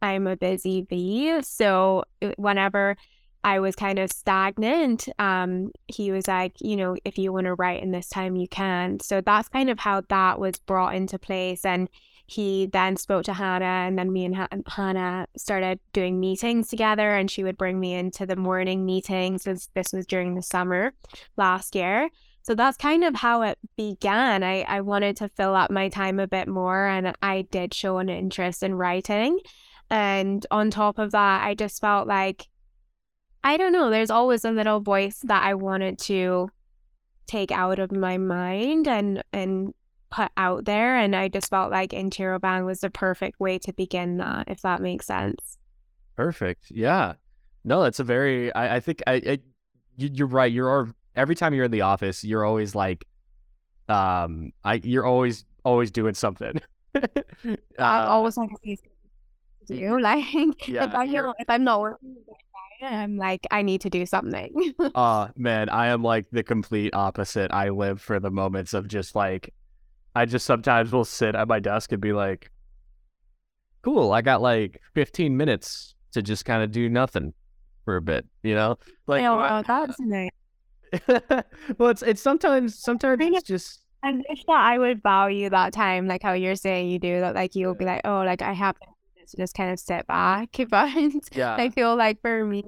I'm 0.00 0.26
a 0.28 0.36
busy 0.36 0.82
bee, 0.82 1.42
so 1.42 2.04
whenever 2.36 2.96
I 3.44 3.60
was 3.60 3.76
kind 3.76 3.98
of 3.98 4.10
stagnant, 4.12 5.08
um, 5.18 5.70
he 5.86 6.10
was 6.12 6.26
like, 6.28 6.54
you 6.60 6.76
know, 6.76 6.96
if 7.04 7.18
you 7.18 7.32
want 7.32 7.46
to 7.46 7.54
write 7.54 7.82
in 7.82 7.92
this 7.92 8.08
time, 8.08 8.36
you 8.36 8.48
can. 8.48 9.00
So 9.00 9.20
that's 9.20 9.48
kind 9.48 9.70
of 9.70 9.78
how 9.78 10.02
that 10.08 10.38
was 10.38 10.58
brought 10.58 10.94
into 10.94 11.18
place, 11.18 11.64
and 11.64 11.88
he 12.30 12.66
then 12.66 12.96
spoke 12.98 13.24
to 13.24 13.32
Hannah, 13.32 13.64
and 13.64 13.98
then 13.98 14.12
me 14.12 14.26
and 14.26 14.36
Ha- 14.36 14.48
Hannah 14.66 15.26
started 15.34 15.80
doing 15.94 16.20
meetings 16.20 16.68
together, 16.68 17.14
and 17.16 17.30
she 17.30 17.42
would 17.42 17.56
bring 17.56 17.80
me 17.80 17.94
into 17.94 18.26
the 18.26 18.36
morning 18.36 18.84
meetings. 18.84 19.44
This, 19.44 19.70
this 19.74 19.94
was 19.94 20.06
during 20.06 20.34
the 20.34 20.42
summer 20.42 20.92
last 21.38 21.74
year. 21.74 22.10
so 22.42 22.54
that's 22.54 22.76
kind 22.76 23.02
of 23.02 23.14
how 23.14 23.42
it 23.42 23.58
began. 23.76 24.42
I, 24.42 24.60
I 24.62 24.82
wanted 24.82 25.16
to 25.18 25.30
fill 25.30 25.54
up 25.54 25.70
my 25.70 25.88
time 25.88 26.18
a 26.18 26.26
bit 26.26 26.48
more 26.48 26.86
and 26.86 27.14
I 27.22 27.42
did 27.42 27.72
show 27.74 27.98
an 27.98 28.08
interest 28.10 28.62
in 28.62 28.74
writing. 28.74 29.38
And 29.90 30.46
on 30.50 30.70
top 30.70 30.98
of 30.98 31.12
that, 31.12 31.46
I 31.46 31.54
just 31.54 31.80
felt 31.80 32.08
like, 32.08 32.48
I 33.42 33.56
don't 33.56 33.72
know, 33.72 33.88
there's 33.88 34.10
always 34.10 34.44
a 34.44 34.50
little 34.50 34.80
voice 34.80 35.20
that 35.24 35.42
I 35.44 35.54
wanted 35.54 35.98
to 36.00 36.50
take 37.26 37.52
out 37.52 37.78
of 37.78 37.92
my 37.92 38.18
mind 38.18 38.88
and, 38.88 39.22
and 39.32 39.74
put 40.10 40.30
out 40.36 40.64
there. 40.64 40.96
And 40.96 41.14
I 41.14 41.28
just 41.28 41.50
felt 41.50 41.70
like 41.70 41.90
Interrobang 41.90 42.64
was 42.64 42.80
the 42.80 42.90
perfect 42.90 43.40
way 43.40 43.58
to 43.60 43.72
begin 43.72 44.18
that, 44.18 44.48
if 44.48 44.62
that 44.62 44.80
makes 44.80 45.06
sense. 45.06 45.58
Perfect. 46.16 46.70
Yeah. 46.70 47.14
No, 47.64 47.82
that's 47.82 48.00
a 48.00 48.04
very, 48.04 48.52
I, 48.54 48.76
I 48.76 48.80
think 48.80 49.02
I, 49.06 49.14
I 49.14 49.38
you're 49.96 50.28
right. 50.28 50.50
You're 50.50 50.94
every 51.16 51.34
time 51.34 51.54
you're 51.54 51.64
in 51.64 51.70
the 51.70 51.82
office, 51.82 52.24
you're 52.24 52.44
always 52.44 52.74
like, 52.74 53.04
um, 53.88 54.52
I 54.64 54.74
you're 54.74 55.04
always 55.04 55.44
always 55.64 55.90
doing 55.90 56.14
something. 56.14 56.60
uh, 56.94 57.56
I 57.78 58.04
always 58.06 58.36
like 58.36 58.50
to 58.62 58.76
do 59.66 60.00
like 60.00 60.68
yeah, 60.68 60.84
if 60.84 60.94
I 60.94 61.04
if 61.38 61.48
I'm 61.50 61.64
not 61.64 61.80
working, 61.80 62.16
I'm 62.80 63.16
like 63.16 63.46
I 63.50 63.62
need 63.62 63.80
to 63.82 63.90
do 63.90 64.06
something. 64.06 64.74
uh 64.94 65.28
man, 65.36 65.68
I 65.68 65.88
am 65.88 66.02
like 66.02 66.26
the 66.30 66.42
complete 66.42 66.94
opposite. 66.94 67.50
I 67.52 67.70
live 67.70 68.00
for 68.00 68.20
the 68.20 68.30
moments 68.30 68.74
of 68.74 68.88
just 68.88 69.14
like, 69.14 69.52
I 70.14 70.24
just 70.24 70.46
sometimes 70.46 70.92
will 70.92 71.04
sit 71.04 71.34
at 71.34 71.48
my 71.48 71.60
desk 71.60 71.92
and 71.92 72.00
be 72.00 72.12
like, 72.12 72.50
cool, 73.82 74.12
I 74.12 74.22
got 74.22 74.42
like 74.42 74.80
15 74.94 75.36
minutes 75.36 75.94
to 76.12 76.22
just 76.22 76.44
kind 76.44 76.62
of 76.62 76.72
do 76.72 76.88
nothing 76.88 77.34
for 77.84 77.96
a 77.96 78.02
bit, 78.02 78.26
you 78.42 78.54
know? 78.54 78.78
Like, 79.06 79.24
oh, 79.24 79.62
that's 79.66 79.98
nice. 80.00 80.30
well, 81.78 81.90
it's 81.90 82.02
it's 82.02 82.22
sometimes 82.22 82.78
sometimes 82.78 83.20
it's 83.22 83.42
just. 83.42 83.82
I 84.02 84.12
wish 84.12 84.44
that 84.46 84.60
I 84.60 84.78
would 84.78 85.02
value 85.02 85.50
that 85.50 85.72
time, 85.72 86.06
like 86.06 86.22
how 86.22 86.32
you're 86.32 86.54
saying 86.54 86.88
you 86.88 86.98
do. 86.98 87.20
That 87.20 87.34
like 87.34 87.54
you'll 87.54 87.74
be 87.74 87.84
like, 87.84 88.02
oh, 88.04 88.22
like 88.22 88.42
I 88.42 88.52
have 88.52 88.76
to 88.78 89.36
just 89.36 89.54
kind 89.54 89.72
of 89.72 89.78
sit 89.78 90.06
back, 90.06 90.56
but 90.68 90.90
yeah, 91.32 91.56
I 91.56 91.70
feel 91.70 91.96
like 91.96 92.20
for 92.22 92.44
me, 92.44 92.64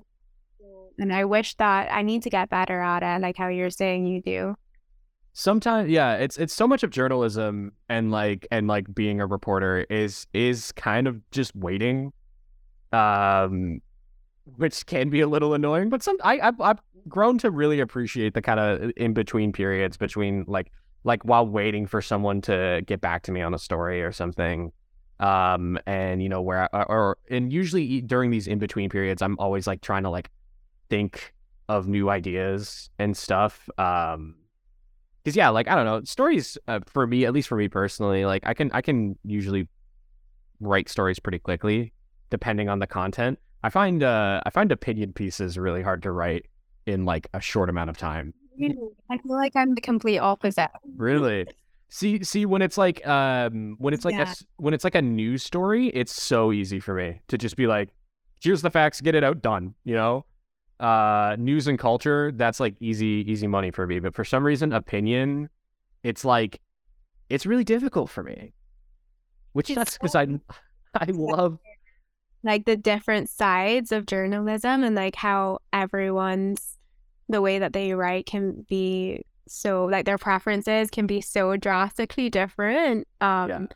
and 0.99 1.13
I 1.13 1.25
wish 1.25 1.55
that 1.57 1.93
I 1.93 2.03
need 2.03 2.23
to 2.25 2.31
get 2.31 2.51
better 2.51 2.81
at 2.81 3.03
it, 3.03 3.23
like 3.23 3.37
how 3.37 3.49
you're 3.49 3.71
saying 3.71 4.07
you 4.07 4.21
do. 4.21 4.57
Sometimes, 5.33 5.91
yeah, 5.91 6.15
it's 6.15 6.37
it's 6.39 6.55
so 6.55 6.67
much 6.67 6.83
of 6.83 6.91
journalism 6.91 7.73
and 7.89 8.11
like 8.11 8.47
and 8.51 8.67
like 8.67 8.93
being 8.95 9.21
a 9.21 9.27
reporter 9.27 9.87
is 9.89 10.27
is 10.35 10.73
kind 10.73 11.07
of 11.07 11.21
just 11.31 11.55
waiting, 11.55 12.13
um, 12.93 13.81
which 14.57 14.85
can 14.87 15.09
be 15.09 15.21
a 15.21 15.29
little 15.29 15.55
annoying. 15.55 15.89
But 15.89 16.03
some 16.03 16.17
I 16.23 16.39
I, 16.39 16.53
I 16.61 16.75
grown 17.09 17.39
to 17.39 17.51
really 17.51 17.81
appreciate 17.81 18.35
the 18.35 18.43
kind 18.43 18.61
of 18.61 18.91
in 18.97 19.15
between 19.15 19.53
periods 19.53 19.97
between 19.97 20.45
like 20.47 20.73
like 21.05 21.23
while 21.25 21.47
waiting 21.47 21.87
for 21.87 22.03
someone 22.03 22.41
to 22.43 22.83
get 22.87 23.01
back 23.01 23.23
to 23.23 23.33
me 23.33 23.41
on 23.41 23.55
a 23.55 23.59
story 23.59 24.03
or 24.03 24.13
something 24.13 24.73
um 25.19 25.79
and 25.87 26.23
you 26.23 26.29
know 26.29 26.43
where 26.43 26.75
I, 26.75 26.83
or 26.83 27.19
and 27.31 27.53
usually 27.53 28.01
during 28.01 28.31
these 28.31 28.47
in 28.47 28.59
between 28.59 28.89
periods 28.89 29.23
i'm 29.23 29.39
always 29.39 29.67
like 29.67 29.81
trying 29.81 30.03
to 30.05 30.11
like 30.11 30.31
think 30.89 31.35
of 31.69 31.87
new 31.89 32.11
ideas 32.11 32.91
and 32.99 33.17
stuff 33.17 33.69
um 33.79 34.35
because 35.23 35.37
yeah 35.37 35.49
like 35.49 35.69
i 35.69 35.75
don't 35.75 35.85
know 35.85 36.03
stories 36.05 36.57
uh, 36.69 36.81
for 36.87 37.07
me 37.07 37.25
at 37.25 37.33
least 37.33 37.49
for 37.49 37.57
me 37.57 37.69
personally 37.69 38.25
like 38.25 38.43
i 38.47 38.55
can 38.55 38.71
i 38.73 38.81
can 38.81 39.17
usually 39.25 39.69
write 40.61 40.89
stories 40.89 41.19
pretty 41.19 41.39
quickly 41.39 41.93
depending 42.31 42.69
on 42.69 42.79
the 42.79 42.87
content 42.87 43.39
i 43.63 43.71
find 43.71 44.03
uh 44.03 44.41
i 44.45 44.51
find 44.51 44.73
opinion 44.73 45.13
pieces 45.13 45.59
really 45.59 45.83
hard 45.83 46.03
to 46.03 46.13
write 46.13 46.47
in 46.87 47.05
like 47.05 47.29
a 47.35 47.41
short 47.41 47.71
amount 47.71 47.91
of 47.91 47.97
time. 47.97 48.35
I 48.61 49.19
feel 49.19 49.37
like 49.37 49.57
I'm 49.57 49.75
the 49.75 49.81
complete 49.81 50.19
opposite. 50.19 50.71
Really? 50.97 51.47
See, 51.89 52.23
see, 52.23 52.47
when 52.47 52.63
it's 52.63 52.79
like, 52.79 53.07
um, 53.07 53.77
when 53.79 53.95
it's 53.95 54.05
like 54.05 54.15
yeah. 54.15 54.31
a, 54.31 54.35
when 54.59 54.75
it's 54.75 54.85
like 54.85 54.95
a 54.95 55.03
news 55.03 55.43
story, 55.43 55.89
it's 55.89 56.23
so 56.23 56.53
easy 56.53 56.79
for 56.79 56.95
me 56.95 57.21
to 57.29 57.39
just 57.39 57.57
be 57.57 57.67
like, 57.67 57.89
here's 58.43 58.63
the 58.63 58.71
facts, 58.71 59.01
get 59.01 59.15
it 59.15 59.25
out, 59.25 59.43
done. 59.43 59.75
You 59.85 59.95
know, 59.95 60.25
uh, 60.81 61.37
news 61.39 61.69
and 61.69 61.79
culture, 61.79 62.33
that's 62.33 62.61
like 62.61 62.75
easy, 62.81 63.25
easy 63.29 63.47
money 63.47 63.71
for 63.71 63.87
me. 63.87 64.01
But 64.01 64.15
for 64.15 64.25
some 64.25 64.45
reason, 64.45 64.73
opinion, 64.73 65.49
it's 66.03 66.25
like, 66.25 66.61
it's 67.29 67.47
really 67.47 67.65
difficult 67.65 68.11
for 68.11 68.23
me. 68.23 68.53
Which 69.53 69.69
that's 69.69 69.99
because 69.99 70.15
I, 70.15 70.27
I 70.95 71.07
love 71.07 71.59
like 72.43 72.65
the 72.65 72.77
different 72.77 73.29
sides 73.29 73.93
of 73.93 74.07
journalism 74.07 74.83
and 74.83 74.95
like 74.95 75.15
how 75.15 75.59
everyone's 75.73 76.77
the 77.29 77.41
way 77.41 77.59
that 77.59 77.73
they 77.73 77.93
write 77.95 78.27
can 78.27 78.65
be 78.69 79.23
so 79.47 79.85
like 79.85 80.07
their 80.07 80.19
preferences 80.19 80.91
can 80.91 81.07
be 81.07 81.21
so 81.21 81.57
drastically 81.57 82.31
different. 82.31 83.07
Um 83.21 83.49
yeah. 83.49 83.67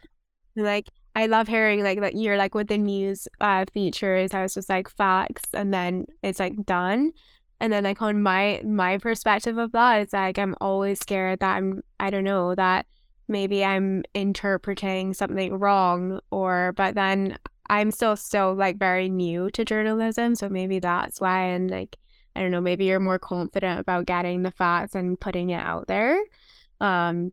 like 0.56 0.88
I 1.16 1.27
love 1.27 1.48
hearing 1.48 1.83
like 1.85 2.00
that 2.00 2.16
you're 2.16 2.37
like 2.37 2.55
with 2.55 2.68
the 2.68 2.79
news 2.79 3.29
uh 3.40 3.64
features, 3.72 4.35
I 4.35 4.42
was 4.42 4.55
just 4.55 4.68
like 4.68 4.88
facts 4.88 5.44
and 5.55 5.72
then 5.72 6.07
it's 6.22 6.40
like 6.40 6.64
done. 6.66 7.12
And 7.61 7.72
then 7.72 7.85
like 7.85 8.03
on 8.03 8.22
my 8.22 8.61
my 8.64 8.98
perspective 8.98 9.59
of 9.59 9.72
that, 9.72 10.03
it's 10.03 10.12
like 10.12 10.38
I'm 10.38 10.57
always 10.61 11.00
scared 11.00 11.40
that 11.40 11.57
I'm 11.57 11.83
I 12.00 12.11
don't 12.11 12.24
know, 12.24 12.55
that 12.55 12.87
maybe 13.29 13.64
I'm 13.64 14.03
interpreting 14.14 15.14
something 15.14 15.55
wrong 15.59 16.20
or 16.31 16.72
but 16.77 16.94
then 16.94 17.38
I'm 17.70 17.90
still 17.90 18.16
still 18.16 18.55
like 18.55 18.79
very 18.79 19.09
new 19.09 19.50
to 19.53 19.64
journalism, 19.64 20.35
so 20.35 20.48
maybe 20.48 20.79
that's 20.81 21.20
why. 21.20 21.44
And 21.46 21.70
like, 21.70 21.96
I 22.37 22.40
don't 22.42 22.50
know, 22.50 22.61
maybe 22.61 22.85
you're 22.87 23.00
more 23.00 23.18
confident 23.18 23.81
about 23.81 24.07
getting 24.07 24.42
the 24.42 24.50
facts 24.50 24.94
and 24.94 25.18
putting 25.18 25.50
it 25.50 25.61
out 25.61 25.87
there. 25.88 26.18
Um, 26.81 27.33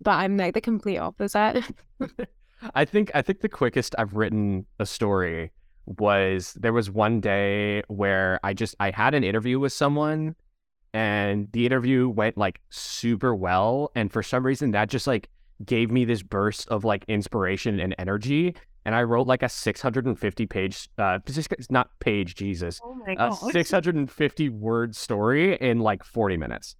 but 0.00 0.12
I'm 0.12 0.36
like 0.36 0.54
the 0.54 0.60
complete 0.60 0.98
opposite. 0.98 1.64
I 2.74 2.84
think 2.84 3.10
I 3.14 3.22
think 3.22 3.40
the 3.40 3.48
quickest 3.48 3.94
I've 3.98 4.14
written 4.14 4.66
a 4.78 4.86
story 4.86 5.52
was 5.86 6.54
there 6.54 6.72
was 6.72 6.90
one 6.90 7.20
day 7.20 7.82
where 7.88 8.40
I 8.42 8.54
just 8.54 8.74
I 8.80 8.90
had 8.90 9.14
an 9.14 9.24
interview 9.24 9.58
with 9.58 9.72
someone 9.72 10.34
and 10.92 11.48
the 11.52 11.66
interview 11.66 12.08
went 12.08 12.38
like 12.38 12.60
super 12.70 13.34
well 13.34 13.90
and 13.94 14.10
for 14.10 14.22
some 14.22 14.46
reason 14.46 14.70
that 14.70 14.88
just 14.88 15.06
like 15.06 15.28
gave 15.64 15.90
me 15.90 16.04
this 16.04 16.22
burst 16.22 16.68
of 16.68 16.84
like 16.84 17.04
inspiration 17.08 17.80
and 17.80 17.94
energy 17.98 18.54
and 18.84 18.94
I 18.94 19.02
wrote 19.02 19.26
like 19.26 19.42
a 19.42 19.48
650 19.48 20.46
page, 20.46 20.88
uh, 20.98 21.18
it's 21.26 21.70
not 21.70 21.88
page, 22.00 22.34
Jesus, 22.34 22.80
oh 22.84 22.94
my 22.94 23.16
a 23.18 23.34
650 23.34 24.48
word 24.50 24.94
story 24.94 25.56
in 25.56 25.80
like 25.80 26.04
40 26.04 26.36
minutes. 26.36 26.76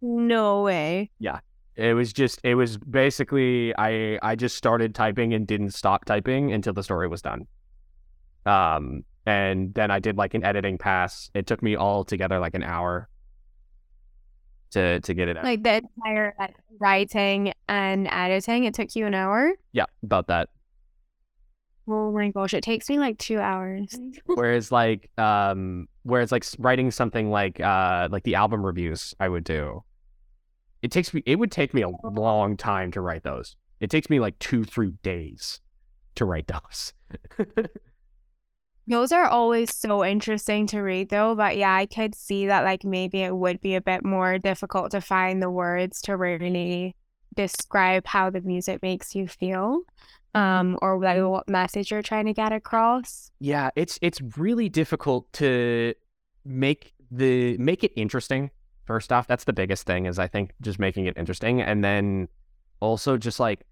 No 0.00 0.62
way. 0.62 1.10
Yeah. 1.18 1.40
It 1.76 1.94
was 1.94 2.12
just, 2.12 2.40
it 2.44 2.54
was 2.54 2.76
basically, 2.78 3.74
I, 3.76 4.18
I 4.22 4.36
just 4.36 4.56
started 4.56 4.94
typing 4.94 5.34
and 5.34 5.46
didn't 5.46 5.70
stop 5.70 6.04
typing 6.04 6.52
until 6.52 6.72
the 6.72 6.82
story 6.82 7.08
was 7.08 7.22
done. 7.22 7.46
Um, 8.46 9.04
and 9.26 9.72
then 9.74 9.90
I 9.90 9.98
did 9.98 10.16
like 10.16 10.34
an 10.34 10.44
editing 10.44 10.78
pass. 10.78 11.30
It 11.34 11.46
took 11.46 11.62
me 11.62 11.76
all 11.76 12.04
together 12.04 12.38
like 12.38 12.54
an 12.54 12.62
hour 12.62 13.08
to 14.72 15.00
to 15.00 15.14
get 15.14 15.28
it 15.28 15.36
out. 15.36 15.44
Like 15.44 15.62
the 15.62 15.82
entire 15.82 16.34
writing 16.78 17.52
and 17.68 18.06
editing, 18.10 18.64
it 18.64 18.74
took 18.74 18.94
you 18.94 19.06
an 19.06 19.14
hour. 19.14 19.52
Yeah, 19.72 19.86
about 20.02 20.26
that. 20.26 20.50
Oh 21.88 22.12
my 22.12 22.30
gosh, 22.30 22.54
it 22.54 22.62
takes 22.62 22.88
me 22.88 22.98
like 22.98 23.18
two 23.18 23.38
hours. 23.38 23.98
whereas 24.26 24.70
like 24.70 25.10
um 25.16 25.88
whereas 26.02 26.32
like 26.32 26.44
writing 26.58 26.90
something 26.90 27.30
like 27.30 27.60
uh 27.60 28.08
like 28.10 28.24
the 28.24 28.34
album 28.34 28.64
reviews 28.64 29.14
I 29.18 29.28
would 29.28 29.44
do. 29.44 29.82
It 30.84 30.90
takes 30.90 31.14
me 31.14 31.22
it 31.24 31.38
would 31.38 31.50
take 31.50 31.72
me 31.72 31.80
a 31.80 31.88
long 31.88 32.58
time 32.58 32.90
to 32.90 33.00
write 33.00 33.22
those. 33.22 33.56
It 33.80 33.88
takes 33.88 34.10
me 34.10 34.20
like 34.20 34.38
two, 34.38 34.64
three 34.64 34.92
days 35.02 35.62
to 36.16 36.26
write 36.26 36.46
those. 36.46 36.92
those 38.86 39.10
are 39.10 39.24
always 39.24 39.74
so 39.74 40.04
interesting 40.04 40.66
to 40.66 40.80
read 40.82 41.08
though, 41.08 41.34
but 41.34 41.56
yeah, 41.56 41.74
I 41.74 41.86
could 41.86 42.14
see 42.14 42.48
that 42.48 42.64
like 42.64 42.84
maybe 42.84 43.22
it 43.22 43.34
would 43.34 43.62
be 43.62 43.76
a 43.76 43.80
bit 43.80 44.04
more 44.04 44.38
difficult 44.38 44.90
to 44.90 45.00
find 45.00 45.40
the 45.40 45.50
words 45.50 46.02
to 46.02 46.18
really 46.18 46.94
describe 47.34 48.06
how 48.06 48.28
the 48.28 48.42
music 48.42 48.82
makes 48.82 49.14
you 49.14 49.26
feel 49.26 49.80
um, 50.34 50.78
or 50.82 51.00
like 51.00 51.16
mm-hmm. 51.16 51.28
what 51.28 51.48
message 51.48 51.90
you're 51.92 52.02
trying 52.02 52.26
to 52.26 52.34
get 52.34 52.52
across. 52.52 53.30
Yeah, 53.40 53.70
it's 53.74 53.98
it's 54.02 54.20
really 54.36 54.68
difficult 54.68 55.32
to 55.34 55.94
make 56.44 56.92
the 57.10 57.56
make 57.56 57.84
it 57.84 57.92
interesting. 57.96 58.50
First 58.84 59.12
off, 59.12 59.26
that's 59.26 59.44
the 59.44 59.52
biggest 59.52 59.86
thing 59.86 60.06
is 60.06 60.18
I 60.18 60.28
think 60.28 60.52
just 60.60 60.78
making 60.78 61.06
it 61.06 61.16
interesting, 61.16 61.60
and 61.60 61.82
then 61.82 62.28
also 62.80 63.16
just 63.16 63.40
like 63.40 63.64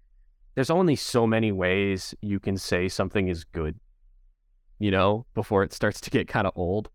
there's 0.55 0.69
only 0.69 0.95
so 0.95 1.25
many 1.25 1.51
ways 1.51 2.13
you 2.21 2.39
can 2.39 2.57
say 2.57 2.87
something 2.87 3.27
is 3.27 3.43
good, 3.43 3.79
you 4.79 4.91
know, 4.91 5.25
before 5.33 5.63
it 5.63 5.73
starts 5.73 6.01
to 6.01 6.09
get 6.09 6.27
kind 6.27 6.47
of 6.47 6.53
old. 6.55 6.89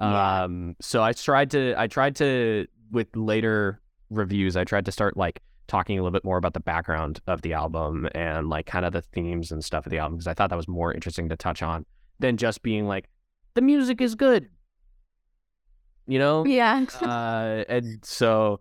Yeah. 0.00 0.42
Um, 0.42 0.76
so 0.80 1.02
I 1.02 1.12
tried 1.12 1.50
to 1.52 1.74
I 1.76 1.86
tried 1.86 2.16
to 2.16 2.66
with 2.90 3.08
later 3.14 3.80
reviews, 4.10 4.56
I 4.56 4.64
tried 4.64 4.84
to 4.86 4.92
start 4.92 5.16
like 5.16 5.40
talking 5.66 5.98
a 5.98 6.02
little 6.02 6.12
bit 6.12 6.24
more 6.24 6.36
about 6.36 6.54
the 6.54 6.60
background 6.60 7.20
of 7.26 7.42
the 7.42 7.54
album 7.54 8.08
and 8.14 8.48
like 8.48 8.66
kind 8.66 8.84
of 8.84 8.92
the 8.92 9.00
themes 9.00 9.50
and 9.50 9.64
stuff 9.64 9.86
of 9.86 9.90
the 9.90 9.98
album 9.98 10.16
because 10.16 10.26
I 10.26 10.34
thought 10.34 10.50
that 10.50 10.56
was 10.56 10.68
more 10.68 10.92
interesting 10.92 11.28
to 11.30 11.36
touch 11.36 11.62
on 11.62 11.86
than 12.18 12.36
just 12.36 12.62
being 12.62 12.86
like 12.86 13.08
the 13.54 13.62
music 13.62 14.00
is 14.00 14.14
good. 14.14 14.48
You 16.06 16.18
know? 16.18 16.44
Yeah. 16.44 16.84
uh, 17.00 17.64
and 17.68 18.04
so 18.04 18.60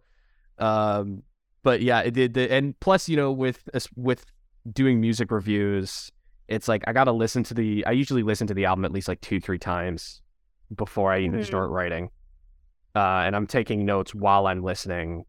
Um, 0.57 1.23
but 1.63 1.81
yeah, 1.81 2.01
it 2.01 2.11
did. 2.11 2.37
And 2.37 2.77
plus, 2.79 3.07
you 3.07 3.15
know, 3.15 3.31
with 3.31 3.67
with 3.95 4.25
doing 4.71 4.99
music 4.99 5.31
reviews, 5.31 6.11
it's 6.47 6.67
like 6.67 6.83
I 6.87 6.93
got 6.93 7.05
to 7.05 7.11
listen 7.11 7.43
to 7.43 7.53
the. 7.53 7.85
I 7.85 7.91
usually 7.91 8.23
listen 8.23 8.47
to 8.47 8.53
the 8.53 8.65
album 8.65 8.85
at 8.85 8.91
least 8.91 9.07
like 9.07 9.21
two, 9.21 9.39
three 9.39 9.59
times 9.59 10.21
before 10.75 11.11
I 11.11 11.19
even 11.19 11.33
mm-hmm. 11.33 11.43
start 11.43 11.69
writing. 11.69 12.09
Uh, 12.95 13.23
and 13.25 13.35
I'm 13.35 13.47
taking 13.47 13.85
notes 13.85 14.13
while 14.13 14.45
I'm 14.47 14.61
listening. 14.61 15.25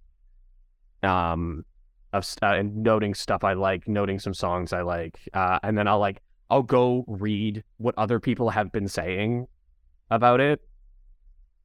Um, 1.03 1.65
of 2.13 2.27
uh, 2.43 2.47
and 2.47 2.77
noting 2.77 3.15
stuff 3.15 3.45
I 3.45 3.55
like, 3.55 3.87
noting 3.89 4.19
some 4.19 4.35
songs 4.35 4.73
I 4.73 4.83
like, 4.83 5.19
uh, 5.35 5.59
and 5.63 5.77
then 5.77 5.87
I'll 5.89 5.99
like 5.99 6.21
I'll 6.51 6.63
go 6.63 7.05
read 7.07 7.63
what 7.79 7.95
other 7.97 8.21
people 8.21 8.51
have 8.51 8.73
been 8.73 8.89
saying 8.89 9.47
about 10.11 10.41
it 10.41 10.61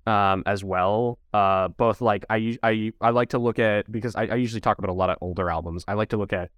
um, 0.09 0.41
as 0.47 0.63
well. 0.63 1.19
Uh, 1.33 1.67
both 1.67 2.01
like 2.01 2.25
I, 2.29 2.57
I 2.63 2.91
I 2.99 3.11
like 3.11 3.29
to 3.29 3.39
look 3.39 3.59
at 3.59 3.89
because 3.91 4.15
I, 4.15 4.23
I 4.23 4.35
usually 4.35 4.59
talk 4.59 4.79
about 4.79 4.89
a 4.89 4.93
lot 4.93 5.11
of 5.11 5.17
older 5.21 5.51
albums. 5.51 5.85
I 5.87 5.93
like 5.93 6.09
to 6.09 6.17
look 6.17 6.33
at 6.33 6.49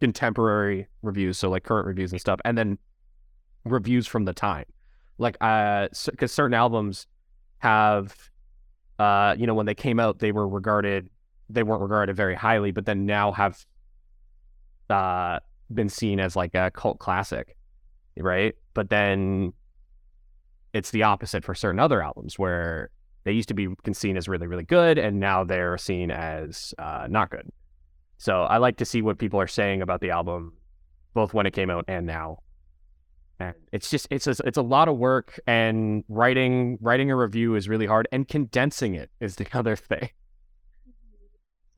contemporary 0.00 0.86
reviews, 1.02 1.36
so 1.36 1.50
like 1.50 1.64
current 1.64 1.86
reviews 1.86 2.12
and 2.12 2.20
stuff, 2.20 2.40
and 2.44 2.56
then 2.56 2.78
reviews 3.64 4.06
from 4.06 4.24
the 4.24 4.32
time. 4.32 4.66
Like, 5.18 5.36
uh, 5.40 5.88
because 6.06 6.30
certain 6.30 6.54
albums 6.54 7.08
have, 7.58 8.14
uh, 8.98 9.34
you 9.36 9.46
know, 9.46 9.54
when 9.54 9.66
they 9.66 9.74
came 9.74 9.98
out, 9.98 10.20
they 10.20 10.30
were 10.30 10.46
regarded, 10.46 11.08
they 11.48 11.62
weren't 11.62 11.80
regarded 11.80 12.14
very 12.14 12.34
highly, 12.34 12.70
but 12.70 12.84
then 12.84 13.06
now 13.06 13.32
have, 13.32 13.64
uh, 14.90 15.40
been 15.72 15.88
seen 15.88 16.20
as 16.20 16.36
like 16.36 16.54
a 16.54 16.70
cult 16.70 16.98
classic, 16.98 17.56
right? 18.18 18.54
But 18.74 18.90
then 18.90 19.54
it's 20.76 20.90
the 20.90 21.02
opposite 21.02 21.44
for 21.44 21.54
certain 21.54 21.80
other 21.80 22.02
albums 22.02 22.38
where 22.38 22.90
they 23.24 23.32
used 23.32 23.48
to 23.48 23.54
be 23.54 23.68
seen 23.92 24.16
as 24.16 24.28
really, 24.28 24.46
really 24.46 24.64
good, 24.64 24.98
and 24.98 25.18
now 25.18 25.42
they're 25.42 25.78
seen 25.78 26.10
as 26.10 26.74
uh, 26.78 27.06
not 27.10 27.30
good. 27.30 27.50
So 28.18 28.42
I 28.42 28.58
like 28.58 28.76
to 28.76 28.84
see 28.84 29.02
what 29.02 29.18
people 29.18 29.40
are 29.40 29.46
saying 29.46 29.82
about 29.82 30.00
the 30.00 30.10
album, 30.10 30.52
both 31.14 31.34
when 31.34 31.46
it 31.46 31.52
came 31.52 31.70
out 31.70 31.86
and 31.88 32.06
now. 32.06 32.38
And 33.40 33.54
it's 33.72 33.90
just 33.90 34.06
it's 34.10 34.26
a, 34.26 34.34
it's 34.44 34.56
a 34.56 34.62
lot 34.62 34.88
of 34.88 34.96
work, 34.96 35.38
and 35.46 36.04
writing 36.08 36.78
writing 36.80 37.10
a 37.10 37.16
review 37.16 37.54
is 37.54 37.68
really 37.68 37.86
hard, 37.86 38.08
and 38.12 38.26
condensing 38.28 38.94
it 38.94 39.10
is 39.20 39.36
the 39.36 39.46
other 39.52 39.76
thing. 39.76 40.10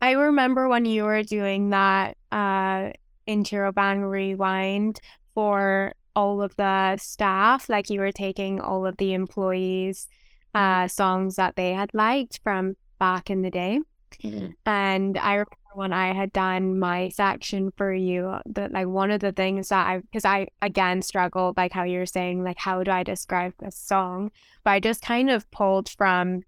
I 0.00 0.12
remember 0.12 0.68
when 0.68 0.84
you 0.84 1.04
were 1.04 1.22
doing 1.24 1.70
that 1.70 2.16
uh, 2.30 2.92
Interrobang 3.26 4.08
Rewind 4.08 5.00
for 5.34 5.92
all 6.18 6.42
of 6.42 6.57
the 6.57 6.96
staff, 6.96 7.68
like 7.68 7.88
you 7.88 8.00
were 8.00 8.11
taking 8.11 8.61
all 8.61 8.85
of 8.85 8.96
the 8.96 9.14
employees' 9.14 10.09
mm-hmm. 10.52 10.85
uh, 10.85 10.88
songs 10.88 11.37
that 11.37 11.54
they 11.54 11.72
had 11.72 11.94
liked 11.94 12.40
from 12.42 12.74
back 12.98 13.31
in 13.31 13.42
the 13.42 13.50
day. 13.50 13.78
Mm-hmm. 14.24 14.48
And 14.66 15.16
I 15.16 15.35
remember 15.35 15.74
when 15.74 15.92
I 15.92 16.12
had 16.12 16.33
done 16.33 16.76
my 16.81 17.11
section 17.11 17.70
for 17.76 17.94
you, 17.94 18.35
that 18.46 18.72
like 18.72 18.88
one 18.88 19.12
of 19.12 19.20
the 19.20 19.31
things 19.31 19.68
that 19.68 19.87
I, 19.87 19.98
because 19.98 20.24
I 20.24 20.48
again 20.61 21.02
struggled, 21.02 21.57
like 21.57 21.72
how 21.72 21.85
you're 21.85 22.04
saying, 22.04 22.42
like, 22.42 22.59
how 22.59 22.83
do 22.83 22.90
I 22.90 23.04
describe 23.04 23.54
this 23.61 23.76
song? 23.76 24.33
But 24.64 24.70
I 24.72 24.81
just 24.81 25.02
kind 25.02 25.31
of 25.31 25.48
pulled 25.52 25.88
from 25.88 26.42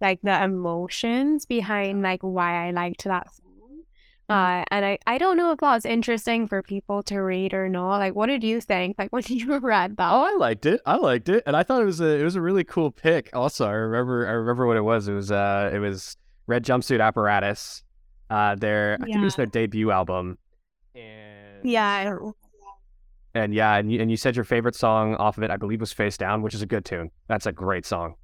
like 0.00 0.20
the 0.22 0.40
emotions 0.40 1.46
behind 1.46 2.02
like 2.02 2.22
why 2.22 2.68
I 2.68 2.70
liked 2.70 3.02
that 3.04 3.26
uh, 4.30 4.64
and 4.70 4.84
I, 4.84 4.98
I 5.08 5.18
don't 5.18 5.36
know 5.36 5.50
if 5.50 5.58
that 5.58 5.74
was 5.74 5.84
interesting 5.84 6.46
for 6.46 6.62
people 6.62 7.02
to 7.04 7.18
read 7.18 7.52
or 7.52 7.68
not. 7.68 7.98
Like, 7.98 8.14
what 8.14 8.26
did 8.26 8.44
you 8.44 8.60
think? 8.60 8.94
Like 8.96 9.12
when 9.12 9.24
you 9.26 9.58
read 9.58 9.96
that? 9.96 10.12
Oh, 10.12 10.22
I 10.22 10.36
liked 10.36 10.66
it. 10.66 10.80
I 10.86 10.96
liked 10.96 11.28
it, 11.28 11.42
and 11.46 11.56
I 11.56 11.64
thought 11.64 11.82
it 11.82 11.86
was 11.86 12.00
a 12.00 12.18
it 12.18 12.22
was 12.22 12.36
a 12.36 12.40
really 12.40 12.62
cool 12.62 12.92
pick. 12.92 13.30
Also, 13.34 13.66
I 13.66 13.72
remember 13.72 14.28
I 14.28 14.30
remember 14.30 14.66
what 14.68 14.76
it 14.76 14.82
was. 14.82 15.08
It 15.08 15.14
was 15.14 15.32
uh 15.32 15.70
it 15.72 15.78
was 15.78 16.16
Red 16.46 16.64
Jumpsuit 16.64 17.00
Apparatus. 17.00 17.82
Uh, 18.30 18.54
their 18.54 18.90
yeah. 18.90 18.96
I 19.02 19.04
think 19.06 19.16
it 19.16 19.24
was 19.24 19.34
their 19.34 19.46
debut 19.46 19.90
album. 19.90 20.38
And 20.94 21.64
yeah. 21.64 22.16
And 23.34 23.54
yeah, 23.54 23.76
and 23.76 23.92
you, 23.92 24.00
and 24.00 24.10
you 24.10 24.16
said 24.16 24.36
your 24.36 24.44
favorite 24.44 24.74
song 24.76 25.16
off 25.16 25.38
of 25.38 25.44
it, 25.44 25.50
I 25.50 25.56
believe, 25.56 25.80
was 25.80 25.92
Face 25.92 26.16
Down, 26.16 26.42
which 26.42 26.54
is 26.54 26.62
a 26.62 26.66
good 26.66 26.84
tune. 26.84 27.10
That's 27.28 27.46
a 27.46 27.52
great 27.52 27.86
song. 27.86 28.14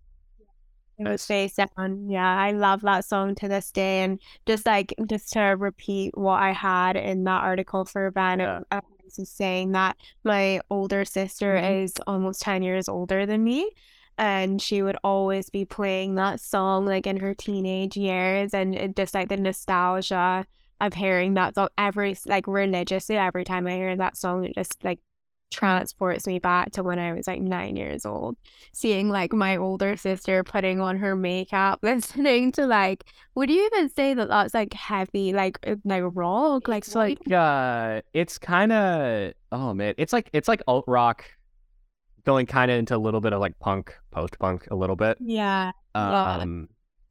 It 0.99 1.09
was 1.09 1.27
face 1.27 1.55
down. 1.55 2.09
Yeah, 2.09 2.27
I 2.27 2.53
love 2.53 2.81
that 2.83 3.05
song 3.05 3.35
to 3.37 3.49
this 3.49 3.71
day. 3.71 4.01
And 4.03 4.21
just 4.47 4.65
like 4.65 4.95
just 5.09 5.33
to 5.35 5.41
repeat 5.41 6.17
what 6.17 6.43
I 6.43 6.53
had 6.53 6.97
in 6.97 7.25
that 7.25 7.43
article 7.43 7.85
for 7.85 8.11
Ben, 8.11 8.41
yeah. 8.41 8.61
I 8.71 8.81
was 9.05 9.29
saying 9.29 9.73
that 9.73 9.97
my 10.25 10.61
older 10.71 11.05
sister 11.05 11.55
mm-hmm. 11.55 11.83
is 11.83 11.95
almost 12.07 12.41
ten 12.41 12.63
years 12.63 12.89
older 12.89 13.27
than 13.27 13.45
me, 13.45 13.71
and 14.17 14.61
she 14.61 14.83
would 14.83 14.97
always 15.05 15.51
be 15.51 15.65
playing 15.65 16.15
that 16.15 16.41
song 16.41 16.87
like 16.87 17.07
in 17.07 17.19
her 17.19 17.35
teenage 17.35 17.97
years, 17.97 18.55
and 18.55 18.75
it 18.75 18.97
just 18.97 19.15
like 19.15 19.29
the 19.29 19.37
nostalgia 19.37 20.47
of 20.81 20.95
hearing 20.95 21.35
that 21.35 21.55
song 21.55 21.69
every 21.79 22.17
like 22.27 22.47
religiously 22.47 23.17
every 23.17 23.45
time 23.45 23.67
I 23.67 23.73
hear 23.73 23.97
that 23.97 24.17
song, 24.17 24.45
it 24.45 24.55
just 24.55 24.83
like 24.83 25.01
transports 25.51 26.27
me 26.27 26.39
back 26.39 26.73
to 26.73 26.83
when 26.83 26.99
I 26.99 27.13
was 27.13 27.27
like 27.27 27.41
nine 27.41 27.77
years 27.77 28.05
old, 28.05 28.37
seeing 28.73 29.09
like 29.09 29.33
my 29.33 29.57
older 29.57 29.97
sister 29.97 30.45
putting 30.45 30.81
on 30.81 30.99
her 30.99 31.17
makeup, 31.17 31.81
listening 31.83 32.53
to 32.53 32.67
like, 32.67 33.05
would 33.35 33.51
you 33.51 33.67
even 33.67 33.89
say 33.89 34.15
that 34.15 34.29
that's 34.29 34.55
like 34.55 34.73
heavy, 34.73 35.33
like 35.33 35.59
uh, 35.67 35.77
like 35.85 36.03
rock, 36.07 36.69
like 36.69 36.85
so 36.85 36.99
like, 36.99 37.31
uh, 37.31 38.01
it's 38.13 38.39
kind 38.39 38.73
of 38.73 39.33
oh 39.53 39.75
man, 39.75 39.95
it's 39.99 40.13
like 40.13 40.31
it's 40.33 40.49
like 40.49 40.63
alt 40.67 40.85
rock, 40.87 41.25
going 42.25 42.47
kind 42.47 42.71
of 42.71 42.79
into 42.79 42.97
a 42.97 42.99
little 42.99 43.21
bit 43.21 43.33
of 43.33 43.41
like 43.41 43.59
punk, 43.59 43.95
post 44.11 44.39
punk, 44.39 44.67
a 44.71 44.77
little 44.77 44.97
bit. 44.97 45.17
Yeah. 45.21 45.73
Um, 45.95 46.69